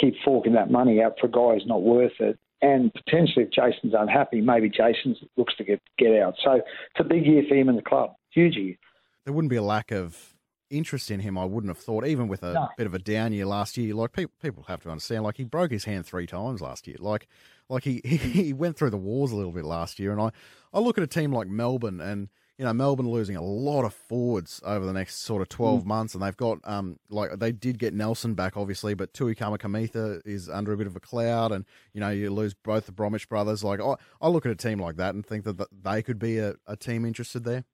keep 0.00 0.14
forking 0.24 0.54
that 0.54 0.70
money 0.70 1.02
out 1.02 1.14
for 1.20 1.26
a 1.26 1.30
guy 1.30 1.54
who's 1.54 1.66
not 1.66 1.82
worth 1.82 2.12
it. 2.20 2.38
And 2.60 2.92
potentially, 2.94 3.44
if 3.44 3.50
Jason's 3.50 3.94
unhappy, 3.96 4.40
maybe 4.40 4.68
Jason 4.68 5.16
looks 5.36 5.56
to 5.56 5.64
get 5.64 5.80
get 5.98 6.16
out. 6.20 6.34
So 6.44 6.52
it's 6.54 7.00
a 7.00 7.04
big 7.04 7.26
year 7.26 7.42
for 7.48 7.56
him 7.56 7.68
in 7.68 7.74
the 7.74 7.82
club, 7.82 8.14
huge 8.30 8.54
year. 8.56 8.76
There 9.24 9.34
wouldn't 9.34 9.50
be 9.50 9.56
a 9.56 9.62
lack 9.62 9.90
of 9.90 10.31
interest 10.72 11.10
in 11.10 11.20
him, 11.20 11.38
I 11.38 11.44
wouldn't 11.44 11.70
have 11.70 11.78
thought, 11.78 12.06
even 12.06 12.28
with 12.28 12.42
a 12.42 12.52
no. 12.54 12.68
bit 12.76 12.86
of 12.86 12.94
a 12.94 12.98
down 12.98 13.32
year 13.32 13.46
last 13.46 13.76
year. 13.76 13.94
Like 13.94 14.12
people, 14.12 14.34
people 14.42 14.64
have 14.64 14.82
to 14.82 14.90
understand, 14.90 15.22
like 15.24 15.36
he 15.36 15.44
broke 15.44 15.70
his 15.70 15.84
hand 15.84 16.06
three 16.06 16.26
times 16.26 16.60
last 16.60 16.86
year. 16.86 16.96
Like, 16.98 17.28
like 17.68 17.84
he, 17.84 18.00
he 18.00 18.52
went 18.52 18.76
through 18.76 18.90
the 18.90 18.98
wars 18.98 19.32
a 19.32 19.36
little 19.36 19.52
bit 19.52 19.64
last 19.64 19.98
year. 19.98 20.12
And 20.12 20.20
I, 20.20 20.30
I 20.72 20.80
look 20.80 20.98
at 20.98 21.04
a 21.04 21.08
team 21.08 21.32
like 21.32 21.48
Melbourne, 21.48 22.00
and 22.00 22.28
you 22.58 22.64
know 22.64 22.72
Melbourne 22.72 23.08
losing 23.08 23.36
a 23.36 23.42
lot 23.42 23.84
of 23.84 23.94
forwards 23.94 24.60
over 24.64 24.84
the 24.84 24.92
next 24.92 25.22
sort 25.22 25.42
of 25.42 25.48
twelve 25.48 25.82
mm. 25.82 25.86
months, 25.86 26.14
and 26.14 26.22
they've 26.22 26.36
got 26.36 26.58
um 26.64 26.98
like 27.10 27.38
they 27.38 27.52
did 27.52 27.78
get 27.78 27.94
Nelson 27.94 28.34
back 28.34 28.56
obviously, 28.56 28.94
but 28.94 29.12
Tui 29.14 29.34
Kamikamica 29.34 30.20
is 30.24 30.48
under 30.48 30.72
a 30.72 30.76
bit 30.76 30.86
of 30.86 30.96
a 30.96 31.00
cloud, 31.00 31.52
and 31.52 31.64
you 31.92 32.00
know 32.00 32.10
you 32.10 32.30
lose 32.30 32.54
both 32.54 32.86
the 32.86 32.92
Bromwich 32.92 33.28
brothers. 33.28 33.62
Like 33.64 33.80
I, 33.80 33.96
I 34.20 34.28
look 34.28 34.46
at 34.46 34.52
a 34.52 34.56
team 34.56 34.78
like 34.78 34.96
that 34.96 35.14
and 35.14 35.24
think 35.24 35.44
that 35.44 35.66
they 35.82 36.02
could 36.02 36.18
be 36.18 36.38
a, 36.38 36.54
a 36.66 36.76
team 36.76 37.04
interested 37.04 37.44
there. 37.44 37.64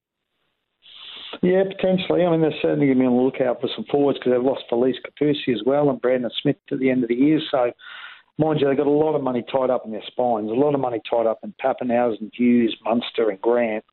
Yeah, 1.43 1.63
potentially. 1.65 2.25
I 2.25 2.31
mean, 2.31 2.41
they're 2.41 2.51
certainly 2.61 2.87
going 2.87 2.99
to 2.99 3.03
be 3.03 3.07
on 3.07 3.17
the 3.17 3.23
lookout 3.23 3.61
for 3.61 3.69
some 3.75 3.85
forwards 3.91 4.19
because 4.19 4.33
they've 4.33 4.43
lost 4.43 4.65
Felise 4.71 4.97
Kaufusi 5.07 5.55
as 5.55 5.63
well 5.65 5.89
and 5.91 6.01
Brandon 6.01 6.31
Smith 6.43 6.57
at 6.73 6.81
the 6.81 6.91
end 6.91 7.05
of 7.05 7.09
the 7.09 7.15
year. 7.15 7.41
So, 7.51 7.71
mind 8.39 8.61
you, 8.61 8.67
they've 8.67 8.77
got 8.77 8.87
a 8.87 8.91
lot 8.91 9.15
of 9.15 9.23
money 9.23 9.45
tied 9.51 9.71
up 9.71 9.85
in 9.85 9.93
their 9.93 10.03
spines, 10.07 10.51
a 10.51 10.55
lot 10.55 10.75
of 10.75 10.81
money 10.81 11.01
tied 11.09 11.27
up 11.27 11.41
in 11.45 11.55
Papenhuyzen, 11.63 12.31
Hughes, 12.33 12.77
Munster, 12.85 13.31
and 13.31 13.41
Grant. 13.41 13.85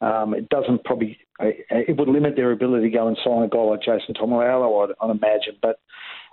Um, 0.00 0.32
it 0.32 0.48
doesn't 0.48 0.84
probably, 0.84 1.18
it 1.40 1.98
would 1.98 2.08
limit 2.08 2.36
their 2.36 2.52
ability 2.52 2.90
to 2.90 2.96
go 2.96 3.08
and 3.08 3.18
sign 3.22 3.42
a 3.42 3.48
guy 3.48 3.58
like 3.58 3.80
Jason 3.80 4.14
Taumalolo, 4.14 4.88
I'd, 4.88 4.94
I'd 5.00 5.10
imagine. 5.10 5.56
But 5.60 5.80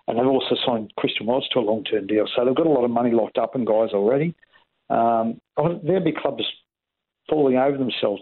and 0.07 0.19
they've 0.19 0.27
also 0.27 0.55
signed 0.65 0.93
Christian 0.97 1.25
Welch 1.25 1.45
to 1.53 1.59
a 1.59 1.61
long-term 1.61 2.05
deal, 2.05 2.27
so 2.35 2.45
they've 2.45 2.55
got 2.55 2.67
a 2.67 2.69
lot 2.69 2.85
of 2.85 2.91
money 2.91 3.11
locked 3.11 3.39
up 3.39 3.55
in 3.55 3.65
guys 3.65 3.89
already. 3.91 4.35
Um, 4.89 5.41
there'll 5.57 6.03
be 6.03 6.13
clubs 6.13 6.43
falling 7.27 7.57
over 7.57 7.75
themselves 7.75 8.21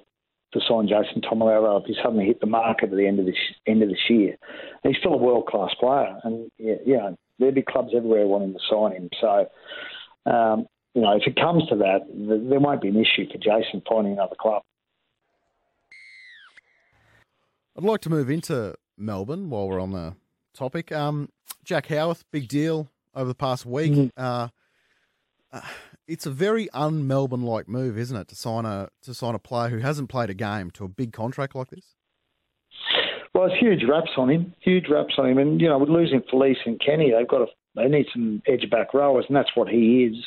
to 0.53 0.59
sign 0.67 0.87
Jason 0.87 1.21
Taumalolo 1.21 1.81
if 1.81 1.87
he 1.87 1.95
suddenly 2.01 2.25
hit 2.25 2.39
the 2.39 2.47
market 2.47 2.91
at 2.91 2.95
the 2.95 3.07
end 3.07 3.19
of 3.19 3.25
this 3.25 3.35
end 3.67 3.83
of 3.83 3.89
this 3.89 4.09
year. 4.09 4.37
he's 4.83 4.97
still 4.97 5.13
a 5.13 5.17
world 5.17 5.47
class 5.47 5.71
player, 5.79 6.17
and 6.23 6.49
yeah, 6.57 6.75
you 6.85 6.97
know 6.97 7.15
there'll 7.39 7.53
be 7.53 7.61
clubs 7.61 7.91
everywhere 7.95 8.25
wanting 8.27 8.53
to 8.53 8.59
sign 8.69 8.93
him. 8.93 9.09
So. 9.19 9.49
Um, 10.25 10.67
you 10.95 11.01
know, 11.01 11.13
if 11.13 11.23
it 11.25 11.35
comes 11.35 11.67
to 11.69 11.75
that, 11.77 12.01
there 12.07 12.59
won't 12.59 12.81
be 12.81 12.89
an 12.89 12.95
issue 12.95 13.25
for 13.31 13.39
Jason 13.39 13.81
finding 13.89 14.13
another 14.13 14.35
club. 14.39 14.61
I'd 17.75 17.83
like 17.83 18.01
to 18.01 18.09
move 18.11 18.29
into 18.29 18.75
Melbourne 18.97 19.49
while 19.49 19.67
we're 19.67 19.79
on 19.79 19.91
the 19.91 20.15
topic. 20.53 20.91
Um, 20.91 21.29
Jack 21.63 21.87
Howarth, 21.87 22.23
big 22.31 22.47
deal 22.47 22.89
over 23.15 23.27
the 23.27 23.35
past 23.35 23.65
week. 23.65 23.91
Mm-hmm. 23.91 24.07
Uh, 24.15 24.49
uh, 25.51 25.61
it's 26.07 26.25
a 26.25 26.31
very 26.31 26.69
un-Melbourne 26.71 27.43
like 27.43 27.67
move, 27.67 27.97
isn't 27.97 28.15
it, 28.15 28.27
to 28.29 28.35
sign 28.35 28.65
a 28.65 28.89
to 29.03 29.13
sign 29.13 29.35
a 29.35 29.39
player 29.39 29.69
who 29.69 29.79
hasn't 29.79 30.09
played 30.09 30.29
a 30.29 30.33
game 30.33 30.71
to 30.71 30.85
a 30.85 30.87
big 30.87 31.13
contract 31.13 31.55
like 31.55 31.69
this? 31.69 31.95
Well, 33.33 33.45
it's 33.45 33.59
huge 33.59 33.83
raps 33.89 34.11
on 34.17 34.29
him, 34.29 34.53
huge 34.59 34.85
raps 34.89 35.15
on 35.17 35.27
him, 35.27 35.37
and 35.37 35.59
you 35.59 35.67
know, 35.67 35.77
with 35.77 35.89
losing 35.89 36.21
Felise 36.21 36.57
and 36.65 36.79
Kenny, 36.79 37.11
they've 37.11 37.27
got 37.27 37.41
a 37.41 37.47
they 37.75 37.87
need 37.87 38.05
some 38.13 38.41
edge 38.47 38.69
back 38.69 38.93
rowers, 38.93 39.25
and 39.27 39.35
that's 39.35 39.55
what 39.55 39.67
he 39.67 40.03
is. 40.03 40.23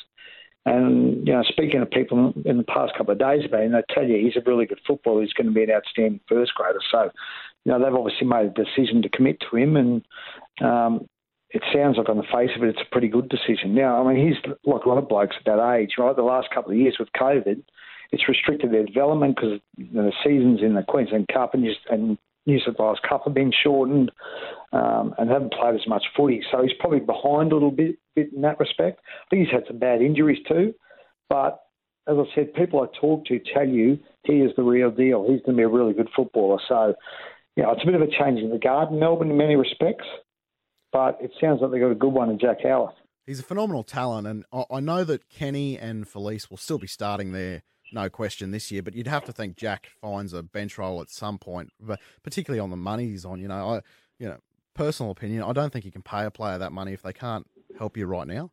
And 0.64 1.26
you 1.26 1.32
know, 1.32 1.42
speaking 1.44 1.80
to 1.80 1.86
people 1.86 2.32
in 2.44 2.56
the 2.56 2.64
past 2.64 2.92
couple 2.96 3.12
of 3.12 3.20
days 3.20 3.44
about 3.44 3.62
him, 3.62 3.72
they 3.72 3.82
tell 3.94 4.04
you 4.04 4.16
he's 4.16 4.36
a 4.36 4.48
really 4.48 4.66
good 4.66 4.80
footballer. 4.86 5.22
He's 5.22 5.32
going 5.32 5.46
to 5.46 5.52
be 5.52 5.62
an 5.62 5.70
outstanding 5.70 6.20
first 6.28 6.54
grader. 6.54 6.80
So, 6.90 7.10
you 7.64 7.72
know, 7.72 7.78
they've 7.78 7.94
obviously 7.94 8.26
made 8.26 8.46
a 8.46 8.64
decision 8.64 9.02
to 9.02 9.08
commit 9.08 9.40
to 9.48 9.56
him, 9.56 9.76
and 9.76 10.02
um, 10.60 11.06
it 11.56 11.62
sounds 11.72 11.96
like 11.96 12.10
on 12.10 12.18
the 12.18 12.22
face 12.24 12.50
of 12.54 12.62
it, 12.62 12.68
it's 12.68 12.86
a 12.86 12.92
pretty 12.92 13.08
good 13.08 13.30
decision. 13.30 13.74
Now, 13.74 14.04
I 14.04 14.12
mean, 14.12 14.26
he's 14.26 14.36
like 14.66 14.84
a 14.84 14.88
lot 14.88 14.98
of 14.98 15.08
blokes 15.08 15.36
at 15.38 15.46
that 15.46 15.74
age, 15.74 15.92
right? 15.96 16.14
The 16.14 16.22
last 16.22 16.48
couple 16.54 16.72
of 16.72 16.76
years 16.76 16.96
with 16.98 17.08
COVID, 17.18 17.62
it's 18.12 18.28
restricted 18.28 18.72
their 18.72 18.84
development 18.84 19.36
because 19.36 19.58
the 19.78 20.12
seasons 20.22 20.60
in 20.62 20.74
the 20.74 20.82
Queensland 20.82 21.28
Cup 21.32 21.54
and, 21.54 21.66
and 21.88 22.18
New 22.44 22.60
South 22.60 22.76
Wales 22.78 23.00
Cup 23.08 23.22
have 23.24 23.32
been 23.32 23.52
shortened 23.64 24.12
um, 24.74 25.14
and 25.16 25.30
haven't 25.30 25.54
played 25.54 25.74
as 25.74 25.86
much 25.88 26.04
footy. 26.14 26.42
So 26.52 26.62
he's 26.62 26.76
probably 26.78 27.00
behind 27.00 27.52
a 27.52 27.54
little 27.54 27.70
bit, 27.70 27.96
bit 28.14 28.34
in 28.34 28.42
that 28.42 28.60
respect. 28.60 29.00
I 29.00 29.30
think 29.30 29.46
he's 29.46 29.54
had 29.54 29.66
some 29.66 29.78
bad 29.78 30.02
injuries 30.02 30.44
too. 30.46 30.74
But 31.30 31.58
as 32.06 32.16
I 32.18 32.34
said, 32.34 32.52
people 32.52 32.82
I 32.82 33.00
talk 33.00 33.24
to 33.26 33.40
tell 33.54 33.66
you 33.66 33.98
he 34.24 34.34
is 34.34 34.52
the 34.56 34.62
real 34.62 34.90
deal. 34.90 35.22
He's 35.22 35.40
going 35.40 35.56
to 35.56 35.60
be 35.60 35.62
a 35.62 35.68
really 35.68 35.94
good 35.94 36.10
footballer. 36.14 36.58
So, 36.68 36.94
you 37.56 37.62
know, 37.62 37.72
it's 37.72 37.82
a 37.82 37.86
bit 37.86 37.94
of 37.94 38.02
a 38.02 38.06
change 38.06 38.40
in 38.40 38.50
the 38.50 38.58
guard 38.58 38.90
in 38.90 39.00
Melbourne 39.00 39.30
in 39.30 39.38
many 39.38 39.56
respects 39.56 40.04
but 40.92 41.18
it 41.20 41.32
sounds 41.40 41.60
like 41.60 41.70
they've 41.70 41.80
got 41.80 41.90
a 41.90 41.94
good 41.94 42.12
one 42.12 42.30
in 42.30 42.38
Jack 42.38 42.58
Howarth. 42.62 42.94
He's 43.26 43.40
a 43.40 43.42
phenomenal 43.42 43.82
talent, 43.82 44.26
and 44.26 44.44
I 44.70 44.78
know 44.78 45.02
that 45.02 45.28
Kenny 45.28 45.76
and 45.76 46.06
Felise 46.06 46.48
will 46.48 46.58
still 46.58 46.78
be 46.78 46.86
starting 46.86 47.32
there, 47.32 47.62
no 47.92 48.08
question, 48.08 48.52
this 48.52 48.70
year. 48.70 48.82
But 48.82 48.94
you'd 48.94 49.08
have 49.08 49.24
to 49.24 49.32
think 49.32 49.56
Jack 49.56 49.88
finds 50.00 50.32
a 50.32 50.44
bench 50.44 50.78
role 50.78 51.00
at 51.00 51.10
some 51.10 51.38
point, 51.38 51.70
but 51.80 51.98
particularly 52.22 52.60
on 52.60 52.70
the 52.70 52.76
money 52.76 53.08
he's 53.08 53.24
on. 53.24 53.40
You 53.40 53.48
know, 53.48 53.74
I, 53.74 53.80
you 54.20 54.28
know, 54.28 54.38
personal 54.74 55.10
opinion, 55.10 55.42
I 55.42 55.52
don't 55.52 55.72
think 55.72 55.84
you 55.84 55.90
can 55.90 56.02
pay 56.02 56.24
a 56.24 56.30
player 56.30 56.58
that 56.58 56.70
money 56.70 56.92
if 56.92 57.02
they 57.02 57.12
can't 57.12 57.46
help 57.76 57.96
you 57.96 58.06
right 58.06 58.28
now. 58.28 58.52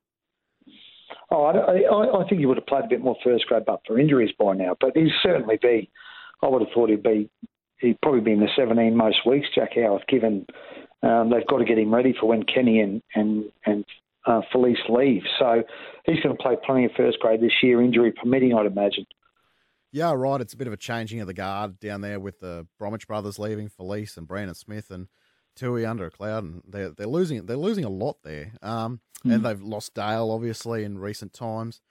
Oh, 1.30 1.46
I, 1.46 1.54
I, 1.54 2.24
I 2.24 2.28
think 2.28 2.40
he 2.40 2.46
would 2.46 2.58
have 2.58 2.66
played 2.66 2.86
a 2.86 2.88
bit 2.88 3.02
more 3.02 3.16
first 3.24 3.46
grade, 3.46 3.64
but 3.66 3.82
for 3.86 4.00
injuries 4.00 4.32
by 4.40 4.54
now. 4.54 4.76
But 4.80 4.92
he'd 4.96 5.12
certainly 5.22 5.60
be. 5.62 5.92
I 6.42 6.48
would 6.48 6.62
have 6.62 6.72
thought 6.74 6.90
he'd 6.90 7.04
be. 7.04 7.30
He'd 7.80 8.00
probably 8.02 8.22
be 8.22 8.32
in 8.32 8.40
the 8.40 8.48
17 8.56 8.96
most 8.96 9.18
weeks. 9.26 9.48
Jack 9.54 9.72
Howarth, 9.76 10.08
given 10.08 10.46
um, 11.04 11.30
they've 11.30 11.46
got 11.48 11.58
to 11.58 11.66
get 11.66 11.78
him 11.78 11.94
ready 11.94 12.14
for 12.20 12.28
when 12.28 12.44
Kenny 12.44 12.80
and 12.80 13.02
and 13.14 13.46
and 13.66 13.86
uh, 14.26 14.42
Felise 14.54 14.90
leave. 14.90 15.24
So 15.38 15.64
he's 16.06 16.20
going 16.22 16.36
to 16.36 16.42
play 16.42 16.56
plenty 16.66 16.86
of 16.86 16.92
first 16.96 17.20
grade 17.20 17.42
this 17.42 17.52
year, 17.62 17.82
injury 17.82 18.12
permitting, 18.12 18.54
I'd 18.54 18.66
imagine. 18.66 19.06
Yeah, 19.92 20.14
right. 20.14 20.42
It's 20.42 20.54
a 20.54 20.58
bit 20.58 20.68
of 20.68 20.74
a 20.74 20.78
changing 20.78 21.20
of 21.20 21.28
the 21.28 21.34
guard 21.34 21.80
down 21.80 22.02
there 22.02 22.20
with 22.20 22.40
the 22.40 22.66
Bromwich 22.80 23.08
brothers 23.08 23.38
leaving, 23.38 23.70
Felise 23.70 24.18
and 24.18 24.28
Brandon 24.28 24.56
Smith 24.56 24.90
and 24.90 25.08
Tui 25.56 25.86
under 25.86 26.06
a 26.06 26.12
cloud, 26.12 26.44
and 26.44 26.64
they're 26.68 26.90
they're 26.90 27.06
losing 27.06 27.46
they're 27.46 27.58
losing 27.58 27.86
a 27.86 27.90
lot 27.90 28.18
there. 28.24 28.54
Um, 28.62 29.02
mm. 29.24 29.36
and 29.36 29.46
they've 29.46 29.62
lost 29.62 29.94
Dale 29.94 30.32
obviously 30.32 30.84
in 30.84 30.98
recent 30.98 31.34
times. 31.34 31.82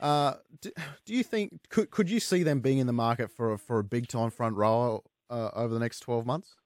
Uh, 0.00 0.34
do, 0.60 0.70
do, 1.04 1.14
you 1.14 1.22
think 1.22 1.68
could 1.68 1.90
could 1.90 2.10
you 2.10 2.20
see 2.20 2.42
them 2.42 2.60
being 2.60 2.78
in 2.78 2.86
the 2.86 2.92
market 2.92 3.30
for 3.30 3.52
a, 3.52 3.58
for 3.58 3.78
a 3.78 3.84
big 3.84 4.08
time 4.08 4.30
front 4.30 4.56
rower 4.56 5.00
uh, 5.30 5.50
over 5.54 5.72
the 5.72 5.80
next 5.80 6.00
twelve 6.00 6.26
months? 6.26 6.56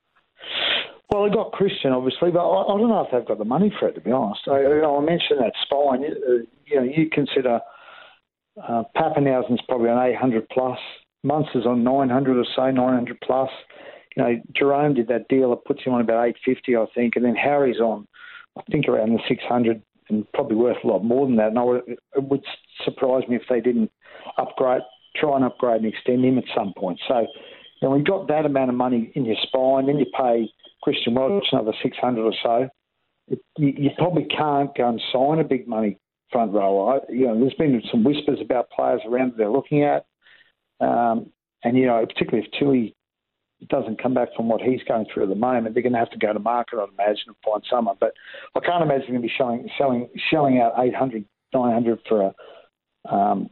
Well, 1.10 1.24
they 1.24 1.34
got 1.34 1.52
Christian, 1.52 1.92
obviously, 1.92 2.30
but 2.30 2.46
I, 2.46 2.62
I, 2.62 2.78
don't 2.78 2.88
know 2.88 3.04
if 3.04 3.10
they've 3.10 3.26
got 3.26 3.38
the 3.38 3.44
money 3.44 3.72
for 3.78 3.88
it. 3.88 3.94
To 3.94 4.00
be 4.00 4.12
honest, 4.12 4.42
I, 4.46 4.62
I 4.62 5.00
mentioned 5.00 5.40
that 5.40 5.52
spine. 5.64 6.04
Uh, 6.04 6.44
you 6.66 6.76
know, 6.76 6.82
you 6.82 7.10
consider 7.10 7.60
uh, 8.62 8.82
Papenhuyzen's 8.96 9.60
probably 9.68 9.88
on 9.88 10.06
800 10.06 10.48
plus. 10.50 10.78
Munster's 11.24 11.66
on 11.66 11.82
900 11.82 12.36
or 12.36 12.46
so, 12.54 12.70
900 12.70 13.18
plus. 13.22 13.50
You 14.16 14.22
know, 14.22 14.40
Jerome 14.54 14.94
did 14.94 15.08
that 15.08 15.28
deal 15.28 15.50
that 15.50 15.64
puts 15.64 15.82
him 15.82 15.94
on 15.94 16.00
about 16.00 16.26
850, 16.28 16.76
I 16.76 16.84
think, 16.94 17.16
and 17.16 17.24
then 17.24 17.34
Harry's 17.34 17.80
on, 17.80 18.06
I 18.56 18.62
think, 18.70 18.88
around 18.88 19.10
the 19.10 19.20
600 19.28 19.82
and 20.08 20.32
probably 20.32 20.56
worth 20.56 20.78
a 20.82 20.86
lot 20.86 21.04
more 21.04 21.26
than 21.26 21.36
that. 21.36 21.48
And 21.48 21.58
I 21.58 21.62
would, 21.62 21.82
it 21.88 22.22
would 22.22 22.44
surprise 22.84 23.22
me 23.28 23.36
if 23.36 23.42
they 23.48 23.60
didn't 23.60 23.90
upgrade, 24.38 24.82
try 25.16 25.36
and 25.36 25.44
upgrade 25.44 25.82
and 25.82 25.92
extend 25.92 26.24
him 26.24 26.38
at 26.38 26.44
some 26.54 26.72
point. 26.76 27.00
So, 27.06 27.20
you 27.20 27.26
know, 27.82 27.90
when 27.90 28.00
you've 28.00 28.08
got 28.08 28.28
that 28.28 28.46
amount 28.46 28.70
of 28.70 28.76
money 28.76 29.12
in 29.14 29.24
your 29.24 29.36
spine, 29.42 29.86
then 29.86 29.98
you 29.98 30.06
pay 30.16 30.48
Christian 30.82 31.14
Welch 31.14 31.46
another 31.52 31.72
600 31.82 32.22
or 32.22 32.34
so. 32.42 32.68
It, 33.28 33.40
you, 33.58 33.72
you, 33.76 33.90
probably 33.96 34.24
can't 34.24 34.74
go 34.76 34.88
and 34.88 35.00
sign 35.12 35.38
a 35.38 35.44
big 35.44 35.68
money 35.68 35.98
front 36.32 36.52
row. 36.52 36.88
I, 36.88 37.12
you 37.12 37.26
know, 37.26 37.38
there's 37.38 37.54
been 37.54 37.80
some 37.90 38.04
whispers 38.04 38.38
about 38.40 38.70
players 38.70 39.00
around 39.06 39.32
that 39.32 39.38
they're 39.38 39.50
looking 39.50 39.84
at, 39.84 40.06
um, 40.80 41.30
and 41.62 41.76
you 41.76 41.86
know, 41.86 42.04
particularly 42.06 42.46
if 42.46 42.58
Tui 42.58 42.94
doesn't 43.68 44.02
come 44.02 44.14
back 44.14 44.28
from 44.34 44.48
what 44.48 44.60
he's 44.60 44.82
going 44.88 45.06
through 45.12 45.24
at 45.24 45.28
the 45.28 45.34
moment, 45.34 45.74
they're 45.74 45.82
going 45.82 45.92
to 45.92 45.98
have 45.98 46.10
to 46.10 46.18
go 46.18 46.32
to 46.32 46.38
market, 46.38 46.78
I'd 46.78 46.88
imagine, 46.98 47.24
and 47.28 47.36
find 47.44 47.62
someone. 47.68 47.96
But 48.00 48.14
I 48.56 48.60
can't 48.60 48.82
imagine 48.82 49.12
they're 49.12 49.18
going 49.18 49.22
to 49.22 49.28
be 49.28 49.34
showing, 49.36 49.68
selling, 49.76 50.08
shelling 50.30 50.58
out 50.60 50.72
800, 50.78 51.24
900 51.52 51.98
for 52.08 52.22
a, 52.22 53.14
um, 53.14 53.50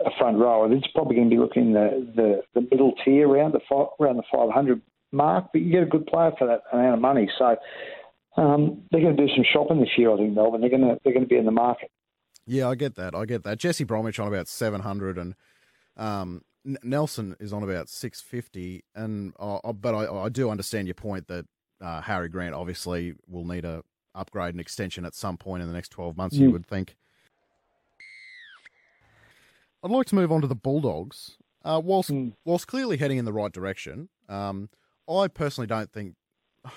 a 0.00 0.10
front 0.18 0.38
row. 0.38 0.70
It's 0.72 0.86
probably 0.94 1.16
going 1.16 1.28
to 1.28 1.36
be 1.36 1.40
looking 1.40 1.72
the, 1.72 2.08
the, 2.16 2.42
the 2.54 2.66
middle 2.70 2.94
tier 3.04 3.28
around 3.28 3.52
the 3.52 3.60
around 4.00 4.16
the 4.16 4.22
500 4.32 4.80
mark, 5.12 5.46
but 5.52 5.62
you 5.62 5.70
get 5.70 5.82
a 5.82 5.86
good 5.86 6.06
player 6.06 6.32
for 6.38 6.46
that 6.46 6.62
amount 6.72 6.94
of 6.94 7.00
money. 7.00 7.30
So 7.38 7.56
um, 8.36 8.82
they're 8.90 9.00
going 9.00 9.16
to 9.16 9.26
do 9.26 9.32
some 9.34 9.44
shopping 9.52 9.80
this 9.80 9.90
year, 9.96 10.12
I 10.12 10.16
think, 10.16 10.34
Melbourne. 10.34 10.60
They're 10.60 10.70
going 10.70 10.82
to 10.82 10.98
they're 11.04 11.12
going 11.12 11.24
to 11.24 11.28
be 11.28 11.36
in 11.36 11.44
the 11.44 11.50
market. 11.50 11.90
Yeah, 12.46 12.68
I 12.68 12.74
get 12.74 12.96
that. 12.96 13.14
I 13.14 13.24
get 13.24 13.44
that. 13.44 13.58
Jesse 13.58 13.84
Bromwich 13.84 14.18
on 14.18 14.26
about 14.26 14.48
seven 14.48 14.80
hundred, 14.80 15.18
and 15.18 15.34
um, 15.96 16.42
Nelson 16.64 17.36
is 17.38 17.52
on 17.52 17.62
about 17.62 17.88
six 17.88 18.20
fifty. 18.20 18.84
And 18.94 19.34
uh, 19.38 19.72
but 19.72 19.94
I, 19.94 20.24
I, 20.24 20.28
do 20.28 20.50
understand 20.50 20.88
your 20.88 20.94
point 20.94 21.28
that 21.28 21.46
uh, 21.80 22.00
Harry 22.00 22.28
Grant 22.28 22.54
obviously 22.54 23.14
will 23.28 23.44
need 23.44 23.64
a 23.64 23.82
upgrade 24.14 24.54
and 24.54 24.60
extension 24.60 25.04
at 25.04 25.14
some 25.14 25.36
point 25.36 25.62
in 25.62 25.68
the 25.68 25.74
next 25.74 25.90
twelve 25.90 26.16
months. 26.16 26.36
Mm. 26.36 26.40
You 26.40 26.50
would 26.52 26.66
think. 26.66 26.96
I'd 29.84 29.90
like 29.90 30.06
to 30.06 30.14
move 30.14 30.30
on 30.30 30.40
to 30.42 30.46
the 30.46 30.54
Bulldogs. 30.54 31.36
Uh, 31.64 31.80
whilst 31.82 32.10
mm. 32.10 32.32
whilst 32.44 32.66
clearly 32.66 32.96
heading 32.96 33.18
in 33.18 33.24
the 33.24 33.32
right 33.32 33.52
direction, 33.52 34.08
um, 34.28 34.68
I 35.08 35.28
personally 35.28 35.66
don't 35.66 35.90
think 35.90 36.14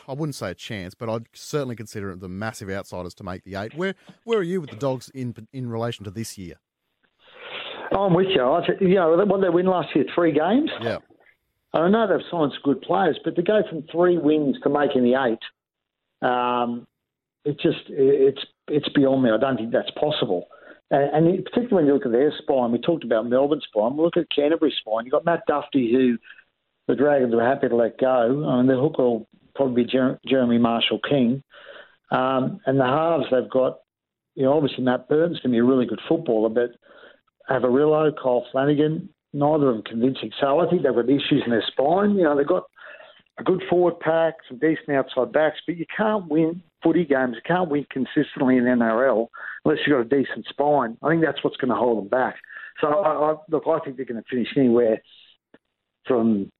I 0.07 0.13
wouldn't 0.13 0.35
say 0.35 0.51
a 0.51 0.55
chance, 0.55 0.95
but 0.95 1.09
I'd 1.09 1.27
certainly 1.33 1.75
consider 1.75 2.09
it 2.11 2.19
the 2.19 2.29
massive 2.29 2.69
outsiders 2.69 3.13
to 3.15 3.23
make 3.23 3.43
the 3.43 3.55
eight. 3.55 3.75
Where 3.75 3.95
where 4.23 4.39
are 4.39 4.43
you 4.43 4.61
with 4.61 4.71
the 4.71 4.75
Dogs 4.75 5.09
in 5.09 5.35
in 5.53 5.69
relation 5.69 6.03
to 6.05 6.11
this 6.11 6.37
year? 6.37 6.55
I'm 7.95 8.13
with 8.13 8.27
you. 8.29 8.41
I, 8.41 8.61
you 8.81 8.95
know, 8.95 9.15
what 9.25 9.41
they 9.41 9.49
win 9.49 9.67
last 9.67 9.95
year, 9.95 10.05
three 10.13 10.31
games. 10.31 10.69
Yeah. 10.81 10.97
I 11.73 11.87
know 11.89 12.07
they've 12.07 12.25
signed 12.31 12.51
some 12.53 12.73
good 12.73 12.81
players, 12.81 13.19
but 13.23 13.35
to 13.35 13.43
go 13.43 13.61
from 13.69 13.83
three 13.91 14.17
wins 14.17 14.57
to 14.63 14.69
making 14.69 15.03
the 15.03 15.15
eight, 15.21 16.27
um, 16.27 16.87
it 17.43 17.59
just 17.59 17.83
it's 17.89 18.41
it's 18.67 18.89
beyond 18.89 19.23
me. 19.23 19.29
I 19.29 19.37
don't 19.37 19.57
think 19.57 19.71
that's 19.71 19.91
possible. 19.91 20.47
And, 20.89 21.27
and 21.27 21.45
particularly 21.45 21.75
when 21.75 21.85
you 21.87 21.93
look 21.93 22.05
at 22.05 22.11
their 22.11 22.33
spine, 22.41 22.71
we 22.71 22.79
talked 22.79 23.03
about 23.03 23.27
Melbourne 23.27 23.61
spine. 23.67 23.97
We 23.97 24.03
look 24.03 24.17
at 24.17 24.27
Canterbury 24.35 24.73
spine. 24.79 25.05
You've 25.05 25.11
got 25.11 25.25
Matt 25.25 25.43
Dufty, 25.49 25.91
who 25.91 26.17
the 26.87 26.95
Dragons 26.95 27.33
were 27.33 27.43
happy 27.43 27.67
to 27.67 27.75
let 27.75 27.97
go. 27.97 28.45
I 28.47 28.57
mean, 28.57 28.67
the 28.67 28.79
hooker 28.79 29.03
will 29.03 29.27
probably 29.55 29.83
be 29.83 29.91
Jer- 29.91 30.19
Jeremy 30.27 30.57
Marshall 30.57 30.99
King. 31.07 31.43
Um, 32.11 32.59
and 32.65 32.79
the 32.79 32.85
halves, 32.85 33.25
they've 33.31 33.49
got, 33.49 33.79
you 34.35 34.43
know, 34.43 34.53
obviously 34.53 34.83
Matt 34.83 35.09
Burton's 35.09 35.39
going 35.39 35.51
to 35.51 35.55
be 35.55 35.59
a 35.59 35.63
really 35.63 35.85
good 35.85 36.01
footballer, 36.07 36.49
but 36.49 36.71
Averillo, 37.49 38.11
Kyle 38.21 38.45
Flanagan, 38.51 39.09
neither 39.33 39.69
of 39.69 39.75
them 39.75 39.83
convincing. 39.83 40.31
So 40.39 40.59
I 40.59 40.69
think 40.69 40.83
they've 40.83 40.93
got 40.93 41.09
issues 41.09 41.43
in 41.45 41.51
their 41.51 41.63
spine. 41.67 42.15
You 42.15 42.23
know, 42.23 42.37
they've 42.37 42.47
got 42.47 42.63
a 43.39 43.43
good 43.43 43.63
forward 43.69 43.99
pack, 43.99 44.35
some 44.47 44.59
decent 44.59 44.89
outside 44.91 45.31
backs, 45.31 45.57
but 45.65 45.77
you 45.77 45.85
can't 45.95 46.27
win 46.29 46.61
footy 46.83 47.05
games. 47.05 47.35
You 47.35 47.41
can't 47.45 47.69
win 47.69 47.85
consistently 47.91 48.57
in 48.57 48.63
NRL 48.63 49.27
unless 49.63 49.79
you've 49.85 49.95
got 49.95 50.15
a 50.15 50.21
decent 50.21 50.45
spine. 50.49 50.97
I 51.03 51.09
think 51.09 51.23
that's 51.23 51.43
what's 51.43 51.57
going 51.57 51.69
to 51.69 51.75
hold 51.75 52.03
them 52.03 52.09
back. 52.09 52.35
So, 52.81 52.87
I, 52.87 53.31
I, 53.31 53.35
look, 53.49 53.63
I 53.67 53.79
think 53.79 53.97
they're 53.97 54.05
going 54.05 54.21
to 54.21 54.29
finish 54.29 54.49
anywhere 54.57 55.01
from 56.05 56.51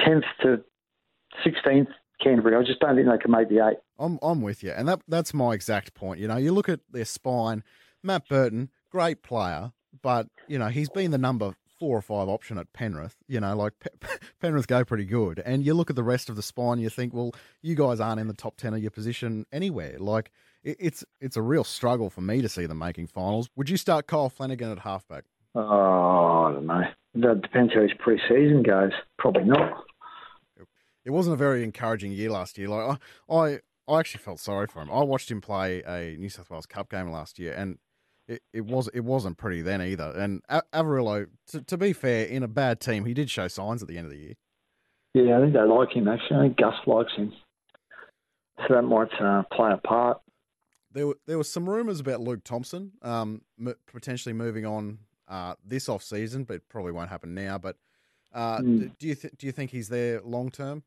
10th 0.00 0.24
to 0.42 0.62
16th 1.44 1.88
Canterbury. 2.22 2.56
I 2.56 2.62
just 2.62 2.80
don't 2.80 2.96
think 2.96 3.08
they 3.08 3.18
can 3.18 3.30
make 3.30 3.48
the 3.48 3.66
eight. 3.66 3.76
I'm 3.98 4.18
I'm 4.22 4.40
with 4.40 4.62
you, 4.62 4.70
and 4.70 4.88
that 4.88 5.00
that's 5.08 5.34
my 5.34 5.52
exact 5.52 5.94
point. 5.94 6.18
You 6.20 6.28
know, 6.28 6.36
you 6.36 6.52
look 6.52 6.68
at 6.68 6.80
their 6.90 7.04
spine. 7.04 7.62
Matt 8.02 8.28
Burton, 8.28 8.70
great 8.90 9.22
player, 9.22 9.72
but 10.02 10.28
you 10.48 10.58
know 10.58 10.68
he's 10.68 10.88
been 10.88 11.10
the 11.10 11.18
number 11.18 11.54
four 11.78 11.98
or 11.98 12.02
five 12.02 12.28
option 12.28 12.56
at 12.56 12.72
Penrith. 12.72 13.16
You 13.28 13.40
know, 13.40 13.54
like 13.54 13.74
Penrith 14.40 14.66
go 14.66 14.84
pretty 14.84 15.04
good, 15.04 15.42
and 15.44 15.64
you 15.64 15.74
look 15.74 15.90
at 15.90 15.96
the 15.96 16.02
rest 16.02 16.30
of 16.30 16.36
the 16.36 16.42
spine, 16.42 16.78
you 16.78 16.88
think, 16.88 17.12
well, 17.12 17.32
you 17.62 17.74
guys 17.74 18.00
aren't 18.00 18.20
in 18.20 18.28
the 18.28 18.34
top 18.34 18.56
ten 18.56 18.72
of 18.72 18.80
your 18.80 18.90
position 18.90 19.44
anywhere. 19.52 19.98
Like 19.98 20.30
it's 20.62 21.04
it's 21.20 21.36
a 21.36 21.42
real 21.42 21.64
struggle 21.64 22.10
for 22.10 22.22
me 22.22 22.42
to 22.42 22.48
see 22.48 22.66
them 22.66 22.78
making 22.78 23.08
finals. 23.08 23.48
Would 23.56 23.68
you 23.68 23.76
start 23.76 24.06
Kyle 24.06 24.28
Flanagan 24.30 24.70
at 24.70 24.80
halfback? 24.80 25.24
Oh, 25.54 26.44
I 26.48 26.52
don't 26.52 26.66
know. 26.66 26.84
That 27.16 27.40
depends 27.40 27.72
how 27.72 27.80
his 27.80 27.92
pre-season 27.98 28.62
goes. 28.62 28.92
Probably 29.18 29.44
not. 29.44 29.84
It 31.04 31.10
wasn't 31.10 31.34
a 31.34 31.36
very 31.36 31.62
encouraging 31.64 32.12
year 32.12 32.30
last 32.30 32.58
year. 32.58 32.68
Like 32.68 32.98
I, 33.30 33.34
I, 33.34 33.58
I 33.88 34.00
actually 34.00 34.22
felt 34.22 34.40
sorry 34.40 34.66
for 34.66 34.82
him. 34.82 34.90
I 34.90 35.02
watched 35.02 35.30
him 35.30 35.40
play 35.40 35.82
a 35.86 36.16
New 36.18 36.28
South 36.28 36.50
Wales 36.50 36.66
Cup 36.66 36.90
game 36.90 37.10
last 37.10 37.38
year, 37.38 37.54
and 37.54 37.78
it, 38.28 38.42
it 38.52 38.66
was 38.66 38.90
it 38.92 39.00
wasn't 39.04 39.38
pretty 39.38 39.62
then 39.62 39.80
either. 39.80 40.12
And 40.16 40.42
Averillo, 40.74 41.28
to, 41.52 41.62
to 41.62 41.78
be 41.78 41.92
fair, 41.92 42.26
in 42.26 42.42
a 42.42 42.48
bad 42.48 42.80
team, 42.80 43.04
he 43.04 43.14
did 43.14 43.30
show 43.30 43.48
signs 43.48 43.82
at 43.82 43.88
the 43.88 43.96
end 43.96 44.06
of 44.06 44.12
the 44.12 44.18
year. 44.18 44.34
Yeah, 45.14 45.38
I 45.38 45.40
think 45.40 45.54
they 45.54 45.60
like 45.60 45.92
him 45.92 46.08
actually. 46.08 46.36
I 46.36 46.42
think 46.42 46.56
Gus 46.58 46.74
likes 46.86 47.12
him, 47.16 47.32
so 48.58 48.74
that 48.74 48.82
might 48.82 49.08
uh, 49.20 49.44
play 49.52 49.70
a 49.72 49.78
part. 49.78 50.20
There 50.92 51.06
were 51.06 51.18
there 51.26 51.38
were 51.38 51.44
some 51.44 51.68
rumours 51.70 52.00
about 52.00 52.20
Luke 52.20 52.42
Thompson 52.44 52.92
um, 53.00 53.42
potentially 53.86 54.32
moving 54.32 54.66
on 54.66 54.98
uh, 55.28 55.54
this 55.64 55.88
off 55.88 56.02
season, 56.02 56.44
but 56.44 56.68
probably 56.68 56.92
won't 56.92 57.10
happen 57.10 57.34
now. 57.34 57.58
But 57.58 57.76
uh, 58.34 58.58
mm. 58.58 58.90
do 58.98 59.08
you 59.08 59.14
th- 59.14 59.34
do 59.38 59.46
you 59.46 59.52
think 59.52 59.70
he's 59.70 59.88
there 59.88 60.20
long 60.22 60.50
term? 60.50 60.82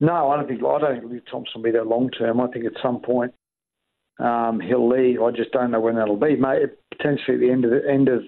No, 0.00 0.30
I 0.30 0.36
don't 0.36 0.48
think 0.48 0.60
I 0.62 0.78
don't 0.78 1.08
think 1.08 1.22
Thompson 1.30 1.52
will 1.56 1.62
be 1.62 1.70
there 1.70 1.84
long 1.84 2.10
term. 2.10 2.40
I 2.40 2.48
think 2.48 2.64
at 2.66 2.72
some 2.82 3.00
point 3.00 3.34
um, 4.18 4.60
he'll 4.60 4.88
leave. 4.88 5.22
I 5.22 5.30
just 5.30 5.52
don't 5.52 5.70
know 5.70 5.80
when 5.80 5.96
that'll 5.96 6.16
be. 6.16 6.36
Maybe 6.36 6.72
potentially 6.90 7.36
at 7.36 7.40
the 7.40 7.50
end 7.50 7.64
of 7.64 7.70
the 7.70 7.90
end 7.90 8.08
of 8.08 8.22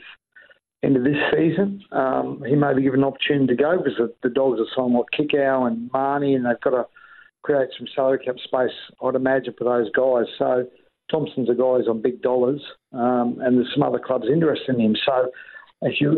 end 0.83 0.97
of 0.97 1.05
this 1.05 1.17
season, 1.33 1.83
um, 1.93 2.43
he 2.47 2.55
may 2.55 2.73
be 2.75 2.83
given 2.83 3.01
an 3.01 3.05
opportunity 3.05 3.49
to 3.49 3.63
go 3.63 3.79
because 3.79 3.99
the, 3.99 4.15
the 4.23 4.31
Dogs 4.33 4.61
are 4.61 4.67
somewhat 4.77 5.07
Kikau 5.19 5.67
and 5.67 5.91
Mahoney, 5.93 6.35
and 6.35 6.47
they've 6.47 6.61
got 6.61 6.71
to 6.71 6.87
create 7.43 7.69
some 7.77 7.89
salary 7.95 8.19
cap 8.25 8.37
space. 8.45 8.77
I'd 9.03 9.15
imagine 9.15 9.55
for 9.59 9.65
those 9.65 9.91
guys. 9.91 10.27
So 10.39 10.67
Thompson's 11.11 11.49
a 11.49 11.55
guy 11.55 11.79
who's 11.79 11.89
on 11.89 12.03
big 12.03 12.23
dollars, 12.23 12.61
um, 12.93 13.39
and 13.41 13.57
there's 13.57 13.73
some 13.75 13.83
other 13.83 13.99
clubs 13.99 14.27
interested 14.31 14.75
in 14.75 14.81
him. 14.81 14.97
So, 15.05 15.31
if 15.83 16.01
you, 16.01 16.11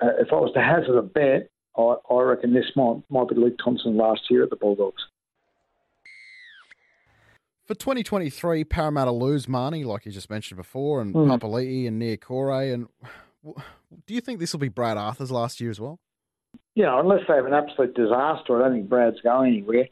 uh, 0.00 0.06
if 0.20 0.28
I 0.32 0.36
was 0.36 0.52
to 0.54 0.62
hazard 0.62 0.96
a 0.96 1.02
bet, 1.02 1.50
I, 1.76 1.94
I 2.10 2.22
reckon 2.22 2.54
this 2.54 2.70
might 2.74 3.02
might 3.10 3.28
be 3.28 3.34
Luke 3.34 3.56
Thompson 3.62 3.96
last 3.96 4.22
year 4.30 4.44
at 4.44 4.50
the 4.50 4.56
Bulldogs. 4.56 5.02
For 7.66 7.74
2023, 7.74 8.62
Parramatta 8.64 9.10
lose 9.10 9.48
Mahoney, 9.48 9.82
like 9.82 10.06
you 10.06 10.12
just 10.12 10.30
mentioned 10.30 10.56
before, 10.56 11.00
and 11.00 11.12
mm. 11.12 11.26
Papali'i 11.26 11.88
and 11.88 12.00
Niukore. 12.00 12.72
And 12.72 12.86
do 14.06 14.14
you 14.14 14.20
think 14.20 14.38
this 14.38 14.52
will 14.52 14.60
be 14.60 14.68
Brad 14.68 14.96
Arthur's 14.96 15.32
last 15.32 15.60
year 15.60 15.70
as 15.70 15.80
well? 15.80 15.98
Yeah, 16.76 16.98
unless 17.00 17.20
they 17.26 17.34
have 17.34 17.46
an 17.46 17.54
absolute 17.54 17.94
disaster, 17.94 18.56
I 18.56 18.68
don't 18.68 18.72
think 18.72 18.88
Brad's 18.88 19.20
going 19.20 19.54
anywhere. 19.54 19.88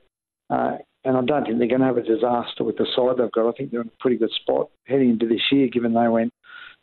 Uh, 0.49 0.77
and 1.05 1.17
I 1.17 1.23
don't 1.23 1.45
think 1.45 1.59
they're 1.59 1.69
going 1.69 1.81
to 1.81 1.87
have 1.87 1.99
a 1.99 2.03
disaster 2.03 2.65
with 2.65 2.77
the 2.77 2.87
side 2.97 3.19
they've 3.19 3.33
got. 3.33 3.49
I 3.49 3.53
think 3.53 3.71
they're 3.71 3.83
in 3.83 3.89
a 3.89 4.01
pretty 4.03 4.17
good 4.17 4.33
spot 4.41 4.71
heading 4.87 5.11
into 5.11 5.29
this 5.29 5.43
year, 5.53 5.69
given 5.69 5.93
they 5.93 6.09
went 6.09 6.33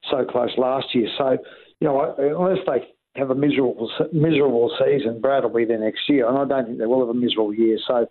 so 0.09 0.25
close 0.25 0.51
last 0.57 0.93
year. 0.93 1.07
So, 1.17 1.37
you 1.79 1.87
know, 1.87 2.15
unless 2.17 2.65
they 2.67 3.19
have 3.19 3.31
a 3.31 3.35
miserable 3.35 3.91
miserable 4.13 4.71
season, 4.79 5.21
Brad 5.21 5.43
will 5.43 5.53
be 5.53 5.65
there 5.65 5.79
next 5.79 6.07
year, 6.07 6.27
and 6.27 6.37
I 6.37 6.45
don't 6.45 6.65
think 6.65 6.77
they 6.77 6.85
will 6.85 7.05
have 7.05 7.15
a 7.15 7.19
miserable 7.19 7.53
year. 7.53 7.77
So, 7.87 8.07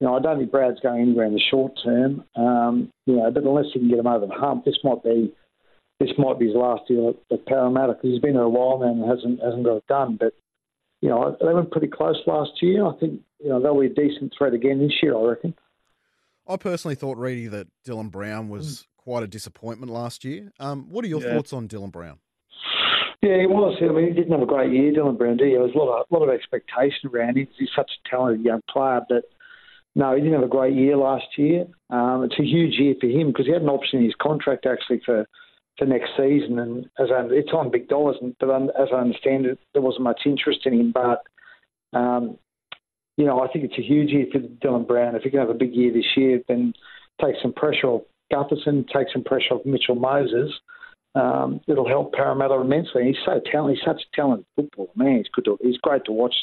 you 0.00 0.06
know, 0.06 0.16
I 0.16 0.20
don't 0.20 0.38
think 0.38 0.50
Brad's 0.50 0.80
going 0.80 1.00
anywhere 1.00 1.26
in 1.26 1.32
the 1.32 1.42
short 1.50 1.72
term. 1.82 2.24
Um, 2.36 2.90
you 3.06 3.16
know, 3.16 3.30
but 3.30 3.44
unless 3.44 3.66
he 3.72 3.78
can 3.78 3.88
get 3.88 3.98
him 3.98 4.06
over 4.06 4.26
the 4.26 4.34
hump, 4.34 4.64
this 4.64 4.78
might 4.84 5.02
be 5.02 5.32
this 6.00 6.10
might 6.18 6.38
be 6.38 6.46
his 6.46 6.56
last 6.56 6.82
year 6.90 7.10
at, 7.10 7.16
at 7.32 7.46
Parramatta 7.46 7.94
because 7.94 8.10
he's 8.10 8.20
been 8.20 8.34
there 8.34 8.42
a 8.42 8.48
while 8.48 8.78
now 8.78 8.90
and 8.90 9.08
hasn't 9.08 9.40
hasn't 9.42 9.64
got 9.64 9.76
it 9.76 9.86
done. 9.86 10.16
But 10.18 10.34
you 11.00 11.08
know, 11.08 11.36
they 11.40 11.54
went 11.54 11.70
pretty 11.70 11.88
close 11.88 12.20
last 12.26 12.50
year. 12.60 12.84
I 12.84 12.92
think 12.98 13.20
you 13.40 13.48
know 13.48 13.60
they'll 13.60 13.78
be 13.78 13.86
a 13.86 13.90
decent 13.90 14.32
threat 14.36 14.54
again 14.54 14.78
this 14.80 14.92
year. 15.02 15.16
I 15.16 15.22
reckon. 15.22 15.54
I 16.48 16.56
personally 16.56 16.94
thought, 16.94 17.18
Reedy, 17.18 17.48
that 17.48 17.66
Dylan 17.86 18.10
Brown 18.10 18.48
was 18.48 18.66
mm. 18.66 18.86
quite 18.98 19.22
a 19.24 19.26
disappointment 19.26 19.90
last 19.90 20.24
year. 20.24 20.52
Um, 20.60 20.88
what 20.88 21.04
are 21.04 21.08
your 21.08 21.20
yeah. 21.20 21.34
thoughts 21.34 21.52
on 21.52 21.66
Dylan 21.68 21.90
Brown? 21.90 22.18
Yeah, 23.22 23.40
he 23.40 23.46
was. 23.46 23.76
I 23.82 23.92
mean, 23.92 24.06
he 24.06 24.12
didn't 24.12 24.30
have 24.30 24.42
a 24.42 24.46
great 24.46 24.72
year, 24.72 24.92
Dylan 24.92 25.18
Brown. 25.18 25.38
Did 25.38 25.48
he? 25.48 25.52
There 25.54 25.62
was 25.62 25.74
a 25.74 25.78
lot 25.78 26.00
of, 26.00 26.06
lot 26.10 26.22
of 26.22 26.32
expectation 26.32 27.10
around 27.12 27.36
him. 27.36 27.48
He's 27.58 27.68
such 27.74 27.90
a 27.90 28.08
talented 28.08 28.44
young 28.44 28.60
player, 28.70 29.00
but 29.08 29.24
no, 29.96 30.14
he 30.14 30.20
didn't 30.20 30.34
have 30.34 30.44
a 30.44 30.48
great 30.48 30.74
year 30.74 30.96
last 30.96 31.26
year. 31.36 31.66
Um, 31.90 32.22
it's 32.22 32.38
a 32.38 32.44
huge 32.44 32.74
year 32.78 32.94
for 33.00 33.06
him 33.06 33.28
because 33.28 33.46
he 33.46 33.52
had 33.52 33.62
an 33.62 33.68
option 33.68 33.98
in 33.98 34.04
his 34.04 34.14
contract 34.20 34.66
actually 34.66 35.00
for, 35.04 35.26
for 35.78 35.86
next 35.86 36.10
season, 36.16 36.58
and 36.58 36.84
as 36.98 37.08
I, 37.10 37.26
it's 37.30 37.52
on 37.52 37.70
big 37.70 37.88
dollars. 37.88 38.16
But 38.38 38.50
as 38.78 38.88
I 38.92 38.96
understand 38.96 39.46
it, 39.46 39.58
there 39.72 39.82
wasn't 39.82 40.04
much 40.04 40.20
interest 40.26 40.60
in 40.66 40.74
him. 40.74 40.92
But 40.92 41.22
um, 41.98 42.38
you 43.16 43.24
know, 43.24 43.40
I 43.40 43.48
think 43.48 43.64
it's 43.64 43.78
a 43.78 43.82
huge 43.82 44.10
year 44.10 44.26
for 44.30 44.40
Dylan 44.40 44.86
Brown. 44.86 45.14
If 45.14 45.22
he 45.22 45.30
can 45.30 45.40
have 45.40 45.50
a 45.50 45.54
big 45.54 45.74
year 45.74 45.92
this 45.92 46.16
year, 46.16 46.40
then 46.48 46.74
take 47.20 47.34
some 47.42 47.52
pressure 47.52 47.86
off 47.86 48.02
Gutherson, 48.32 48.86
take 48.88 49.06
some 49.12 49.24
pressure 49.24 49.54
off 49.54 49.64
Mitchell 49.64 49.94
Moses. 49.94 50.52
Um, 51.14 51.60
it'll 51.66 51.88
help 51.88 52.12
Parramatta 52.12 52.54
immensely. 52.60 53.04
He's 53.04 53.16
so 53.24 53.40
talented. 53.50 53.78
He's 53.78 53.86
such 53.86 54.02
a 54.02 54.16
talented 54.16 54.46
footballer. 54.54 54.88
Man, 54.96 55.16
he's 55.16 55.28
good. 55.32 55.46
To, 55.46 55.58
he's 55.62 55.78
great 55.78 56.04
to 56.04 56.12
watch. 56.12 56.34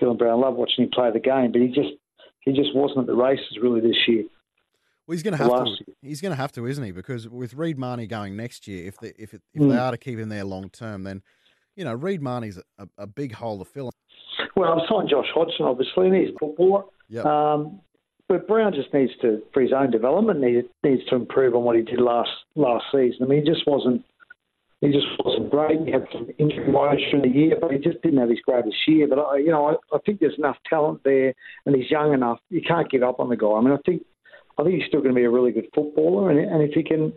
Dylan 0.00 0.18
Brown. 0.18 0.38
I 0.38 0.46
love 0.46 0.54
watching 0.54 0.84
him 0.84 0.90
play 0.90 1.10
the 1.12 1.20
game, 1.20 1.52
but 1.52 1.60
he 1.60 1.68
just 1.68 1.94
he 2.40 2.52
just 2.52 2.74
wasn't 2.74 3.00
at 3.00 3.06
the 3.06 3.14
races 3.14 3.58
really 3.60 3.80
this 3.80 3.96
year. 4.08 4.24
Well, 5.06 5.14
he's 5.14 5.22
going 5.22 5.36
to 5.36 5.42
have 5.42 5.64
to. 5.64 5.70
Year. 5.70 5.96
He's 6.02 6.20
going 6.20 6.30
to 6.30 6.36
have 6.36 6.52
to, 6.52 6.66
isn't 6.66 6.84
he? 6.84 6.92
Because 6.92 7.28
with 7.28 7.54
Reed 7.54 7.78
Mahoney 7.78 8.06
going 8.06 8.36
next 8.36 8.68
year, 8.68 8.86
if 8.86 8.98
they, 8.98 9.12
if 9.18 9.34
it, 9.34 9.42
if 9.52 9.62
mm. 9.62 9.70
they 9.70 9.76
are 9.76 9.90
to 9.90 9.98
keep 9.98 10.18
him 10.18 10.28
there 10.28 10.44
long 10.44 10.70
term, 10.70 11.02
then 11.02 11.22
you 11.76 11.84
know 11.84 11.94
Reed 11.94 12.22
Mahoney's 12.22 12.58
a, 12.78 12.88
a 12.98 13.06
big 13.06 13.32
hole 13.32 13.58
to 13.58 13.64
fill. 13.64 13.90
Well, 14.54 14.72
I'm 14.72 14.86
signed 14.88 15.08
Josh 15.08 15.26
Hodgson, 15.34 15.66
obviously, 15.66 16.08
and 16.08 16.16
he's 16.16 16.34
a 16.34 16.38
footballer. 16.38 16.84
Yep. 17.08 17.24
Um, 17.24 17.80
but 18.28 18.46
Brown 18.46 18.72
just 18.72 18.92
needs 18.94 19.12
to, 19.22 19.42
for 19.52 19.60
his 19.60 19.72
own 19.72 19.90
development, 19.90 20.40
needs 20.40 20.66
needs 20.82 21.04
to 21.06 21.16
improve 21.16 21.54
on 21.54 21.64
what 21.64 21.76
he 21.76 21.82
did 21.82 22.00
last 22.00 22.30
last 22.54 22.84
season. 22.92 23.18
I 23.22 23.26
mean, 23.26 23.44
he 23.44 23.50
just 23.50 23.66
wasn't 23.66 24.04
he 24.80 24.90
just 24.90 25.06
wasn't 25.24 25.50
great. 25.50 25.80
He 25.84 25.92
had 25.92 26.06
some 26.12 26.28
injury 26.38 26.70
woes 26.70 26.98
during 27.10 27.30
the 27.30 27.38
year, 27.38 27.56
but 27.60 27.70
he 27.70 27.78
just 27.78 28.02
didn't 28.02 28.18
have 28.18 28.30
his 28.30 28.40
greatest 28.40 28.76
year. 28.86 29.06
But 29.06 29.20
I, 29.20 29.36
you 29.38 29.50
know, 29.50 29.66
I, 29.66 29.96
I 29.96 29.98
think 30.04 30.20
there's 30.20 30.38
enough 30.38 30.56
talent 30.68 31.02
there, 31.04 31.34
and 31.66 31.76
he's 31.76 31.90
young 31.90 32.12
enough. 32.12 32.38
You 32.50 32.62
can't 32.66 32.90
give 32.90 33.02
up 33.02 33.20
on 33.20 33.28
the 33.28 33.36
guy. 33.36 33.52
I 33.52 33.60
mean, 33.60 33.72
I 33.72 33.78
think 33.84 34.02
I 34.58 34.64
think 34.64 34.76
he's 34.76 34.88
still 34.88 35.00
going 35.00 35.14
to 35.14 35.18
be 35.18 35.24
a 35.24 35.30
really 35.30 35.52
good 35.52 35.68
footballer, 35.74 36.30
and, 36.30 36.38
and 36.40 36.62
if 36.62 36.74
he 36.74 36.82
can 36.82 37.12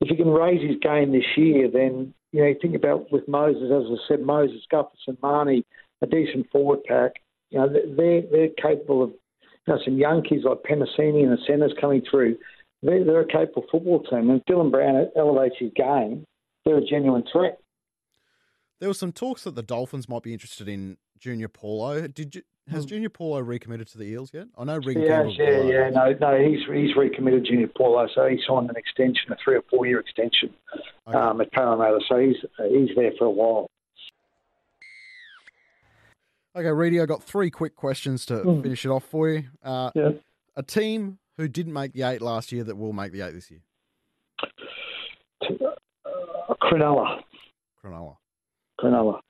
if 0.00 0.08
he 0.08 0.16
can 0.16 0.28
raise 0.28 0.60
his 0.60 0.78
game 0.80 1.12
this 1.12 1.36
year, 1.36 1.68
then 1.72 2.14
you 2.32 2.40
know, 2.40 2.46
you 2.46 2.56
think 2.60 2.76
about 2.76 3.10
with 3.10 3.26
Moses, 3.26 3.64
as 3.64 3.84
I 3.90 3.96
said, 4.06 4.20
Moses, 4.20 4.60
Gutherson, 4.72 5.16
Mahoney, 5.22 5.64
a 6.02 6.06
decent 6.06 6.50
forward 6.50 6.84
pack. 6.84 7.12
You 7.50 7.60
know, 7.60 7.68
they're 7.68 8.22
they're 8.30 8.48
capable 8.60 9.02
of 9.02 9.10
you 9.10 9.74
know 9.74 9.78
some 9.84 9.96
young 9.96 10.22
kids 10.22 10.44
like 10.44 10.58
Penisini 10.62 11.22
and 11.22 11.32
the 11.32 11.38
centres 11.46 11.74
coming 11.80 12.02
through. 12.10 12.36
They're, 12.82 13.04
they're 13.04 13.20
a 13.22 13.26
capable 13.26 13.64
football 13.70 14.02
team, 14.04 14.30
and 14.30 14.44
Dylan 14.46 14.70
Brown 14.70 15.08
elevates 15.16 15.56
his 15.58 15.72
game 15.74 16.24
they're 16.68 16.78
a 16.78 16.84
genuine 16.84 17.24
threat. 17.32 17.58
There 18.80 18.88
were 18.88 18.94
some 18.94 19.12
talks 19.12 19.44
that 19.44 19.54
the 19.54 19.62
Dolphins 19.62 20.08
might 20.08 20.22
be 20.22 20.32
interested 20.32 20.68
in 20.68 20.98
Junior 21.18 21.48
Paulo. 21.48 22.06
Did 22.06 22.36
you, 22.36 22.42
has 22.70 22.84
hmm. 22.84 22.88
Junior 22.90 23.08
Paulo 23.08 23.40
recommitted 23.40 23.88
to 23.88 23.98
the 23.98 24.04
Eels 24.04 24.32
yet? 24.32 24.48
I 24.56 24.64
know 24.64 24.76
Regan 24.76 25.02
yeah, 25.02 25.24
yeah, 25.24 25.62
yeah. 25.62 25.90
No, 25.90 26.14
no, 26.20 26.38
he's 26.38 26.60
he's 26.72 26.94
recommitted 26.94 27.46
Junior 27.46 27.68
Paulo, 27.68 28.06
so 28.14 28.26
he 28.26 28.38
signed 28.46 28.68
an 28.68 28.76
extension, 28.76 29.32
a 29.32 29.36
three 29.42 29.56
or 29.56 29.62
four 29.70 29.86
year 29.86 29.98
extension 29.98 30.54
okay. 31.08 31.18
um, 31.18 31.40
at 31.40 31.50
Parramatta. 31.52 31.98
So 32.08 32.18
he's 32.18 32.36
he's 32.70 32.90
there 32.94 33.12
for 33.18 33.24
a 33.24 33.30
while. 33.30 33.68
Okay, 36.58 36.72
Reedy, 36.72 37.00
I 37.00 37.06
got 37.06 37.22
three 37.22 37.52
quick 37.52 37.76
questions 37.76 38.26
to 38.26 38.34
mm. 38.34 38.60
finish 38.64 38.84
it 38.84 38.88
off 38.88 39.04
for 39.04 39.28
you. 39.28 39.44
Uh, 39.62 39.92
yeah. 39.94 40.10
A 40.56 40.62
team 40.64 41.20
who 41.36 41.46
didn't 41.46 41.72
make 41.72 41.92
the 41.92 42.02
eight 42.02 42.20
last 42.20 42.50
year 42.50 42.64
that 42.64 42.76
will 42.76 42.92
make 42.92 43.12
the 43.12 43.20
eight 43.20 43.30
this 43.30 43.48
year. 43.48 43.60
Cronulla. 46.60 47.20
Cronulla. 47.80 48.16
Cronulla. 48.80 49.20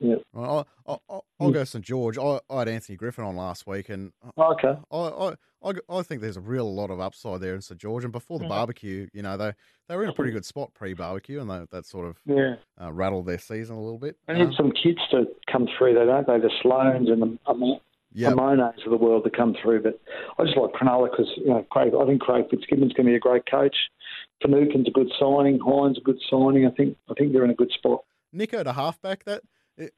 Yeah. 0.00 0.16
I'll, 0.34 0.66
I'll, 0.86 1.02
I'll, 1.08 1.24
I'll 1.40 1.50
go 1.50 1.64
St 1.64 1.84
George. 1.84 2.18
I, 2.18 2.40
I, 2.48 2.60
had 2.60 2.68
Anthony 2.68 2.96
Griffin 2.96 3.24
on 3.24 3.36
last 3.36 3.66
week, 3.66 3.88
and 3.88 4.12
okay. 4.38 4.74
I, 4.92 4.96
I, 4.96 5.72
I 5.88 6.02
think 6.02 6.20
there's 6.20 6.36
a 6.36 6.40
real 6.40 6.72
lot 6.72 6.90
of 6.90 7.00
upside 7.00 7.40
there 7.40 7.54
in 7.54 7.62
St 7.62 7.80
George. 7.80 8.04
And 8.04 8.12
before 8.12 8.38
the 8.38 8.44
yeah. 8.44 8.50
barbecue, 8.50 9.08
you 9.12 9.22
know, 9.22 9.36
they 9.36 9.52
they 9.88 9.96
were 9.96 10.04
in 10.04 10.10
a 10.10 10.14
pretty 10.14 10.30
good 10.30 10.44
spot 10.44 10.72
pre-barbecue, 10.74 11.40
and 11.40 11.50
they, 11.50 11.64
that 11.70 11.86
sort 11.86 12.06
of 12.06 12.16
yeah. 12.26 12.56
uh, 12.80 12.92
rattled 12.92 13.26
their 13.26 13.38
season 13.38 13.76
a 13.76 13.80
little 13.80 13.98
bit. 13.98 14.16
They 14.28 14.34
need 14.34 14.48
um, 14.48 14.54
some 14.56 14.70
kids 14.70 15.00
to 15.10 15.26
come 15.50 15.66
through, 15.76 15.94
though, 15.94 16.06
don't 16.06 16.26
they? 16.26 16.38
The 16.38 16.50
Sloans 16.62 17.10
and 17.10 17.22
the 17.22 17.38
um, 17.50 17.80
yep. 18.12 18.36
Monos 18.36 18.74
of 18.84 18.90
the 18.90 18.96
world 18.96 19.24
to 19.24 19.30
come 19.30 19.56
through. 19.60 19.82
But 19.82 20.00
I 20.38 20.44
just 20.44 20.56
like 20.56 20.72
Cronulla 20.72 21.10
because 21.10 21.30
you 21.36 21.48
know, 21.48 21.66
Craig. 21.70 21.92
I 22.00 22.06
think 22.06 22.20
Craig 22.20 22.44
Fitzgibbon's 22.50 22.92
going 22.92 23.06
to 23.06 23.12
be 23.12 23.16
a 23.16 23.20
great 23.20 23.50
coach. 23.50 23.76
Finucane's 24.42 24.88
a 24.88 24.92
good 24.92 25.10
signing. 25.18 25.58
Hynes 25.58 25.98
a 25.98 26.02
good 26.02 26.20
signing. 26.30 26.66
I 26.66 26.70
think 26.70 26.96
I 27.10 27.14
think 27.14 27.32
they're 27.32 27.44
in 27.44 27.50
a 27.50 27.54
good 27.54 27.72
spot. 27.72 28.04
Nicho 28.34 28.62
to 28.62 28.72
halfback. 28.72 29.24
That 29.24 29.42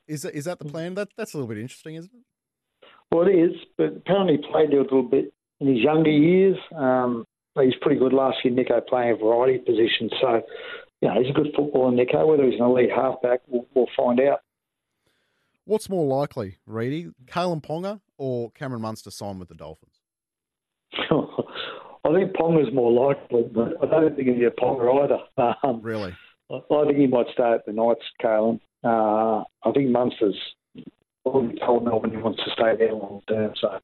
is 0.07 0.25
is 0.25 0.45
that 0.45 0.59
the 0.59 0.65
plan? 0.65 0.95
That 0.95 1.09
that's 1.17 1.35
a 1.35 1.37
little 1.37 1.49
bit 1.49 1.59
interesting, 1.59 1.95
isn't 1.97 2.13
it? 2.13 2.87
Well, 3.11 3.27
it 3.27 3.33
is, 3.33 3.57
but 3.77 3.97
apparently 3.97 4.37
he 4.37 4.53
played 4.53 4.73
a 4.73 4.83
little 4.83 5.03
bit 5.03 5.33
in 5.61 5.67
his 5.69 5.79
younger 5.79 6.11
years. 6.11 6.57
Um, 6.77 7.25
he's 7.61 7.75
pretty 7.81 7.99
good 7.99 8.13
last 8.13 8.39
year. 8.45 8.55
Nicho 8.55 8.87
playing 8.87 9.13
a 9.13 9.17
variety 9.17 9.59
of 9.59 9.67
positions, 9.67 10.13
so 10.21 10.43
you 11.01 11.09
know 11.09 11.21
he's 11.21 11.31
a 11.31 11.35
good 11.35 11.53
footballer. 11.57 11.93
Nicho, 11.93 12.27
whether 12.27 12.45
he's 12.45 12.61
an 12.61 12.67
elite 12.67 12.91
halfback, 12.95 13.41
we'll, 13.47 13.67
we'll 13.75 13.87
find 13.97 14.21
out. 14.21 14.41
What's 15.65 15.89
more 15.89 16.07
likely, 16.07 16.59
Reedy, 16.67 17.11
Kalyn 17.27 17.63
Ponga 17.63 18.01
or 18.19 18.51
Cameron 18.53 18.83
Munster 18.83 19.11
sign 19.11 19.39
with 19.39 19.49
the 19.49 19.55
Dolphins? 19.55 20.01
I 22.05 22.13
think 22.13 22.33
Ponga's 22.33 22.75
more 22.75 22.91
likely, 22.91 23.43
but 23.55 23.75
I 23.83 23.87
don't 23.87 24.17
think 24.17 24.29
he'll 24.29 24.39
be 24.39 24.45
a 24.47 24.51
Ponga 24.51 25.05
either. 25.05 25.19
Um, 25.63 25.81
really? 25.83 26.15
I 26.51 26.85
think 26.85 26.99
he 26.99 27.07
might 27.07 27.27
stay 27.33 27.53
at 27.53 27.65
the 27.67 27.73
Knights, 27.73 28.03
Kalyn. 28.23 28.59
Uh, 28.83 29.45
I 29.65 29.73
think 29.75 29.91
Munster's 29.91 30.37
already 31.25 31.59
told 31.59 31.85
Melbourne 31.85 32.13
he 32.13 32.17
wants 32.17 32.43
to 32.45 32.51
stay 32.53 32.77
there 32.79 32.95
long 32.95 33.21
term. 33.29 33.53
So, 33.61 33.79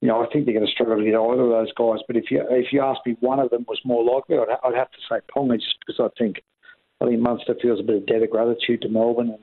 you 0.00 0.08
know, 0.08 0.22
I 0.22 0.26
think 0.32 0.46
they're 0.46 0.54
going 0.54 0.66
to 0.66 0.72
struggle 0.72 0.96
to 0.96 1.04
get 1.04 1.14
either 1.14 1.42
of 1.42 1.50
those 1.50 1.72
guys. 1.74 2.04
But 2.06 2.16
if 2.16 2.30
you 2.30 2.44
if 2.50 2.72
you 2.72 2.82
ask 2.82 3.00
me, 3.06 3.16
one 3.20 3.38
of 3.38 3.50
them 3.50 3.64
was 3.68 3.80
more 3.84 4.04
likely, 4.04 4.36
I'd, 4.36 4.56
I'd 4.64 4.76
have 4.76 4.90
to 4.90 4.98
say 5.08 5.20
Ponga, 5.34 5.54
just 5.54 5.76
because 5.86 6.00
I 6.00 6.08
think 6.18 6.42
I 7.00 7.06
think 7.06 7.20
Munster 7.20 7.54
feels 7.60 7.80
a 7.80 7.84
bit 7.84 7.96
of 7.96 8.06
debt 8.06 8.22
of 8.22 8.30
gratitude 8.30 8.82
to 8.82 8.88
Melbourne, 8.88 9.36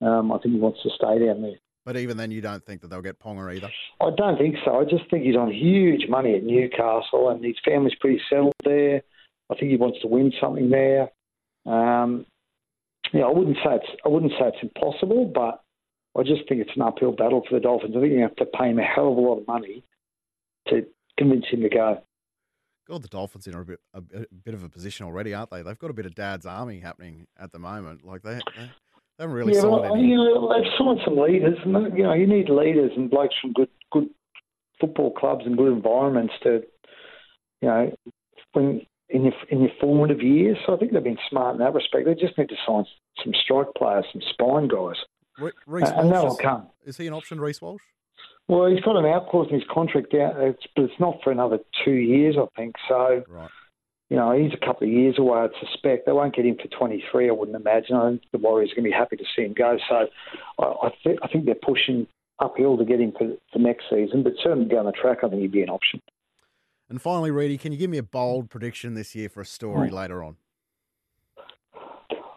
and 0.00 0.08
um, 0.08 0.32
I 0.32 0.38
think 0.38 0.54
he 0.54 0.60
wants 0.60 0.82
to 0.82 0.90
stay 0.90 1.24
down 1.24 1.42
there. 1.42 1.56
But 1.84 1.96
even 1.96 2.16
then, 2.16 2.32
you 2.32 2.40
don't 2.40 2.64
think 2.64 2.80
that 2.80 2.88
they'll 2.88 3.00
get 3.00 3.20
Ponga 3.20 3.54
either? 3.54 3.70
I 4.00 4.10
don't 4.16 4.36
think 4.36 4.56
so. 4.64 4.80
I 4.80 4.84
just 4.84 5.08
think 5.08 5.24
he's 5.24 5.36
on 5.36 5.52
huge 5.52 6.08
money 6.08 6.34
at 6.34 6.42
Newcastle, 6.42 7.30
and 7.30 7.44
his 7.44 7.54
family's 7.64 7.94
pretty 8.00 8.20
settled 8.28 8.54
there. 8.64 9.02
I 9.50 9.54
think 9.54 9.70
he 9.70 9.76
wants 9.76 10.00
to 10.00 10.08
win 10.08 10.32
something 10.40 10.68
there. 10.68 11.10
Um, 11.64 12.26
know, 13.14 13.28
I 13.28 13.32
wouldn't 13.32 13.56
say 13.56 13.74
it's 13.74 14.00
I 14.04 14.08
wouldn't 14.08 14.32
say 14.32 14.48
it's 14.48 14.62
impossible, 14.62 15.30
but 15.34 15.62
I 16.18 16.22
just 16.22 16.48
think 16.48 16.60
it's 16.60 16.76
an 16.76 16.82
uphill 16.82 17.12
battle 17.12 17.42
for 17.48 17.54
the 17.54 17.60
Dolphins. 17.60 17.94
I 17.96 18.00
think 18.00 18.12
you 18.12 18.22
have 18.22 18.36
to 18.36 18.46
pay 18.46 18.70
him 18.70 18.78
a 18.78 18.82
hell 18.82 19.12
of 19.12 19.18
a 19.18 19.20
lot 19.20 19.38
of 19.38 19.46
money 19.46 19.84
to 20.68 20.86
convince 21.18 21.46
him 21.50 21.62
to 21.62 21.68
go. 21.68 22.02
God, 22.88 23.02
the 23.02 23.08
Dolphins 23.08 23.48
are 23.48 23.50
in 23.50 23.56
a 23.56 23.64
bit, 23.64 23.80
a, 23.94 23.98
a 23.98 24.26
bit 24.44 24.54
of 24.54 24.62
a 24.62 24.68
position 24.68 25.06
already, 25.06 25.34
aren't 25.34 25.50
they? 25.50 25.62
They've 25.62 25.78
got 25.78 25.90
a 25.90 25.94
bit 25.94 26.06
of 26.06 26.14
dad's 26.14 26.46
army 26.46 26.78
happening 26.78 27.26
at 27.38 27.52
the 27.52 27.58
moment. 27.58 28.04
Like 28.04 28.22
they, 28.22 28.34
they 28.34 28.70
they 29.18 29.24
haven't 29.24 29.36
really 29.36 29.54
yeah, 29.54 29.62
signed 29.62 29.72
well, 29.72 29.94
any. 29.94 30.08
You 30.08 30.16
know, 30.16 30.52
they've 30.52 30.72
signed 30.78 31.00
some 31.04 31.18
leaders, 31.18 31.58
and 31.64 31.96
you 31.96 32.04
know, 32.04 32.12
you 32.12 32.26
need 32.26 32.48
leaders 32.48 32.92
and 32.96 33.10
blokes 33.10 33.34
from 33.40 33.52
good 33.54 33.70
good 33.90 34.08
football 34.80 35.10
clubs 35.12 35.44
and 35.46 35.56
good 35.56 35.72
environments 35.72 36.34
to, 36.42 36.62
you 37.62 37.68
know, 37.68 37.92
when 38.52 38.82
in 39.08 39.24
your 39.24 39.34
in 39.50 39.60
your 39.60 39.70
formative 39.80 40.22
years. 40.22 40.58
So 40.66 40.74
I 40.74 40.78
think 40.78 40.92
they've 40.92 41.02
been 41.02 41.18
smart 41.28 41.54
in 41.54 41.60
that 41.60 41.74
respect. 41.74 42.06
They 42.06 42.14
just 42.14 42.36
need 42.38 42.48
to 42.48 42.56
sign 42.66 42.84
some 43.22 43.32
strike 43.42 43.68
players, 43.76 44.04
some 44.12 44.22
spine 44.30 44.68
guys, 44.68 44.96
uh, 45.40 45.50
Reece 45.66 45.88
and 45.90 46.12
that 46.12 46.24
will 46.24 46.36
come. 46.36 46.68
Is 46.84 46.96
he 46.96 47.06
an 47.06 47.12
option, 47.12 47.40
Reece 47.40 47.60
Walsh? 47.60 47.82
Well, 48.48 48.66
he's 48.66 48.80
got 48.80 48.96
an 48.96 49.06
out 49.06 49.28
clause 49.28 49.48
in 49.50 49.56
his 49.58 49.68
contract 49.68 50.14
out, 50.14 50.36
but 50.76 50.84
it's 50.84 51.00
not 51.00 51.18
for 51.24 51.32
another 51.32 51.58
two 51.84 51.94
years, 51.94 52.36
I 52.38 52.46
think. 52.56 52.74
So. 52.88 53.24
Right 53.28 53.50
you 54.08 54.16
know, 54.16 54.32
he's 54.32 54.52
a 54.52 54.64
couple 54.64 54.86
of 54.86 54.92
years 54.92 55.18
away, 55.18 55.40
I'd 55.40 55.50
suspect. 55.66 56.06
They 56.06 56.12
won't 56.12 56.34
get 56.34 56.46
him 56.46 56.56
for 56.56 56.68
23, 56.68 57.28
I 57.28 57.32
wouldn't 57.32 57.56
imagine. 57.56 57.96
I 57.96 58.10
think 58.10 58.22
the 58.30 58.38
Warriors 58.38 58.70
are 58.70 58.76
going 58.76 58.84
to 58.84 58.90
be 58.90 58.96
happy 58.96 59.16
to 59.16 59.24
see 59.34 59.42
him 59.42 59.52
go. 59.52 59.76
So 59.88 60.06
I, 60.60 60.64
I, 60.64 60.90
th- 61.02 61.18
I 61.22 61.28
think 61.28 61.44
they're 61.44 61.56
pushing 61.56 62.06
uphill 62.38 62.76
to 62.76 62.84
get 62.84 63.00
him 63.00 63.12
for, 63.18 63.34
for 63.52 63.58
next 63.58 63.84
season, 63.90 64.22
but 64.22 64.34
certainly 64.42 64.68
down 64.68 64.84
the 64.84 64.92
track, 64.92 65.18
I 65.24 65.28
think 65.28 65.42
he'd 65.42 65.50
be 65.50 65.62
an 65.62 65.70
option. 65.70 66.00
And 66.88 67.02
finally, 67.02 67.30
Reedy, 67.30 67.58
can 67.58 67.72
you 67.72 67.78
give 67.78 67.90
me 67.90 67.98
a 67.98 68.02
bold 68.02 68.46
mm. 68.46 68.50
prediction 68.50 68.94
this 68.94 69.14
year 69.14 69.28
for 69.28 69.40
a 69.40 69.46
story 69.46 69.90
oh. 69.90 69.94
later 69.94 70.22
on? 70.22 70.36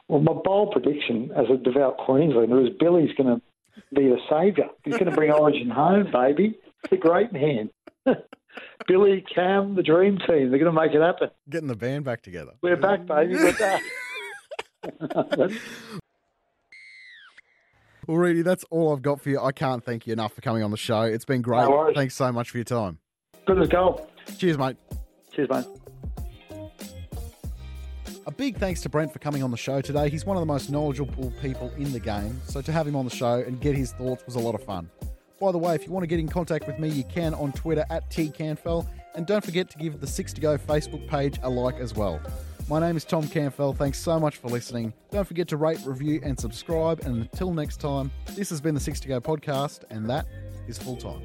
Well, 0.08 0.22
my 0.22 0.34
bold 0.34 0.72
prediction 0.72 1.32
as 1.36 1.46
a 1.54 1.58
devout 1.58 1.98
Queenslander 1.98 2.66
is 2.66 2.70
Billy's 2.80 3.14
going 3.16 3.36
to 3.36 3.42
be 3.94 4.10
the 4.10 4.18
saviour. 4.28 4.68
He's 4.84 4.98
going 4.98 5.06
to 5.06 5.16
bring 5.16 5.32
Origin 5.40 5.70
home, 5.70 6.12
baby. 6.12 6.58
A 6.92 6.98
great 6.98 7.32
man. 7.32 7.70
Billy, 8.88 9.24
Cam, 9.34 9.76
the 9.76 9.84
dream 9.84 10.18
team. 10.18 10.50
They're 10.50 10.60
going 10.60 10.66
to 10.66 10.72
make 10.72 10.94
it 10.94 11.02
happen. 11.02 11.30
Getting 11.48 11.68
the 11.68 11.76
band 11.76 12.06
back 12.06 12.24
together. 12.24 12.54
We're 12.62 12.76
back, 12.76 13.06
baby. 13.06 13.36
We're 13.36 13.54
back. 13.54 13.82
Well, 18.08 18.18
Reedy, 18.18 18.42
that's 18.42 18.66
all 18.72 18.92
I've 18.92 19.04
got 19.04 19.22
for 19.22 19.30
you. 19.30 19.40
I 19.40 19.52
can't 19.52 19.84
thank 19.84 20.08
you 20.08 20.14
enough 20.14 20.34
for 20.34 20.42
coming 20.42 20.64
on 20.64 20.72
the 20.72 20.78
show. 20.78 21.02
It's 21.02 21.26
been 21.26 21.44
great. 21.44 21.60
No. 21.60 21.92
Thanks 21.94 22.16
so 22.16 22.32
much 22.32 22.50
for 22.50 22.58
your 22.58 22.64
time. 22.64 22.98
Good 23.46 23.62
as 23.62 23.70
gold. 23.70 24.08
Cheers, 24.38 24.58
mate. 24.58 24.78
Cheers, 25.32 25.50
mate. 25.50 25.66
A 28.26 28.32
big 28.32 28.58
thanks 28.58 28.82
to 28.82 28.90
Brent 28.90 29.12
for 29.12 29.20
coming 29.20 29.42
on 29.42 29.52
the 29.52 29.58
show 29.58 29.82
today. 29.82 30.10
He's 30.10 30.26
one 30.26 30.38
of 30.38 30.42
the 30.42 30.46
most 30.46 30.70
knowledgeable 30.70 31.34
people 31.42 31.72
in 31.78 31.92
the 31.92 32.00
game, 32.00 32.40
so 32.46 32.62
to 32.62 32.72
have 32.72 32.88
him 32.88 32.96
on 32.96 33.06
the 33.06 33.16
show 33.16 33.40
and 33.40 33.60
get 33.60 33.76
his 33.76 33.92
thoughts 33.94 34.24
was 34.26 34.36
a 34.36 34.40
lot 34.40 34.56
of 34.56 34.64
fun. 34.64 34.90
By 35.40 35.52
the 35.52 35.58
way, 35.58 35.74
if 35.74 35.86
you 35.86 35.92
want 35.92 36.04
to 36.04 36.08
get 36.08 36.20
in 36.20 36.28
contact 36.28 36.68
with 36.68 36.80
me, 36.80 36.90
you 36.90 37.04
can 37.06 37.34
on 37.34 37.54
Twitter 37.54 37.86
at 37.90 38.10
tcanfell, 38.12 38.88
and 39.16 39.26
don't 39.26 39.44
forget 39.44 39.70
to 39.72 39.78
give 39.78 40.00
the 40.00 40.08
Six 40.08 40.34
to 40.34 40.42
Go 40.42 40.58
Facebook 40.58 41.08
page 41.08 41.40
a 41.42 41.50
like 41.50 41.76
as 41.76 41.96
well. 41.96 42.22
My 42.70 42.80
name 42.80 42.96
is 42.96 43.04
Tom 43.04 43.24
Canfell. 43.24 43.76
Thanks 43.76 43.98
so 43.98 44.20
much 44.20 44.38
for 44.38 44.48
listening. 44.48 44.94
Don't 45.10 45.28
forget 45.28 45.48
to 45.48 45.58
rate, 45.58 45.80
review, 45.86 46.22
and 46.24 46.40
subscribe. 46.40 47.00
And 47.00 47.22
until 47.22 47.52
next 47.52 47.78
time, 47.78 48.12
this 48.36 48.52
has 48.52 48.62
been 48.62 48.76
the 48.76 48.80
Six 48.80 49.00
to 49.00 49.08
Go 49.08 49.20
podcast, 49.20 49.86
and 49.90 50.08
that 50.08 50.28
is 50.68 50.78
full 50.78 50.98
time. 50.98 51.22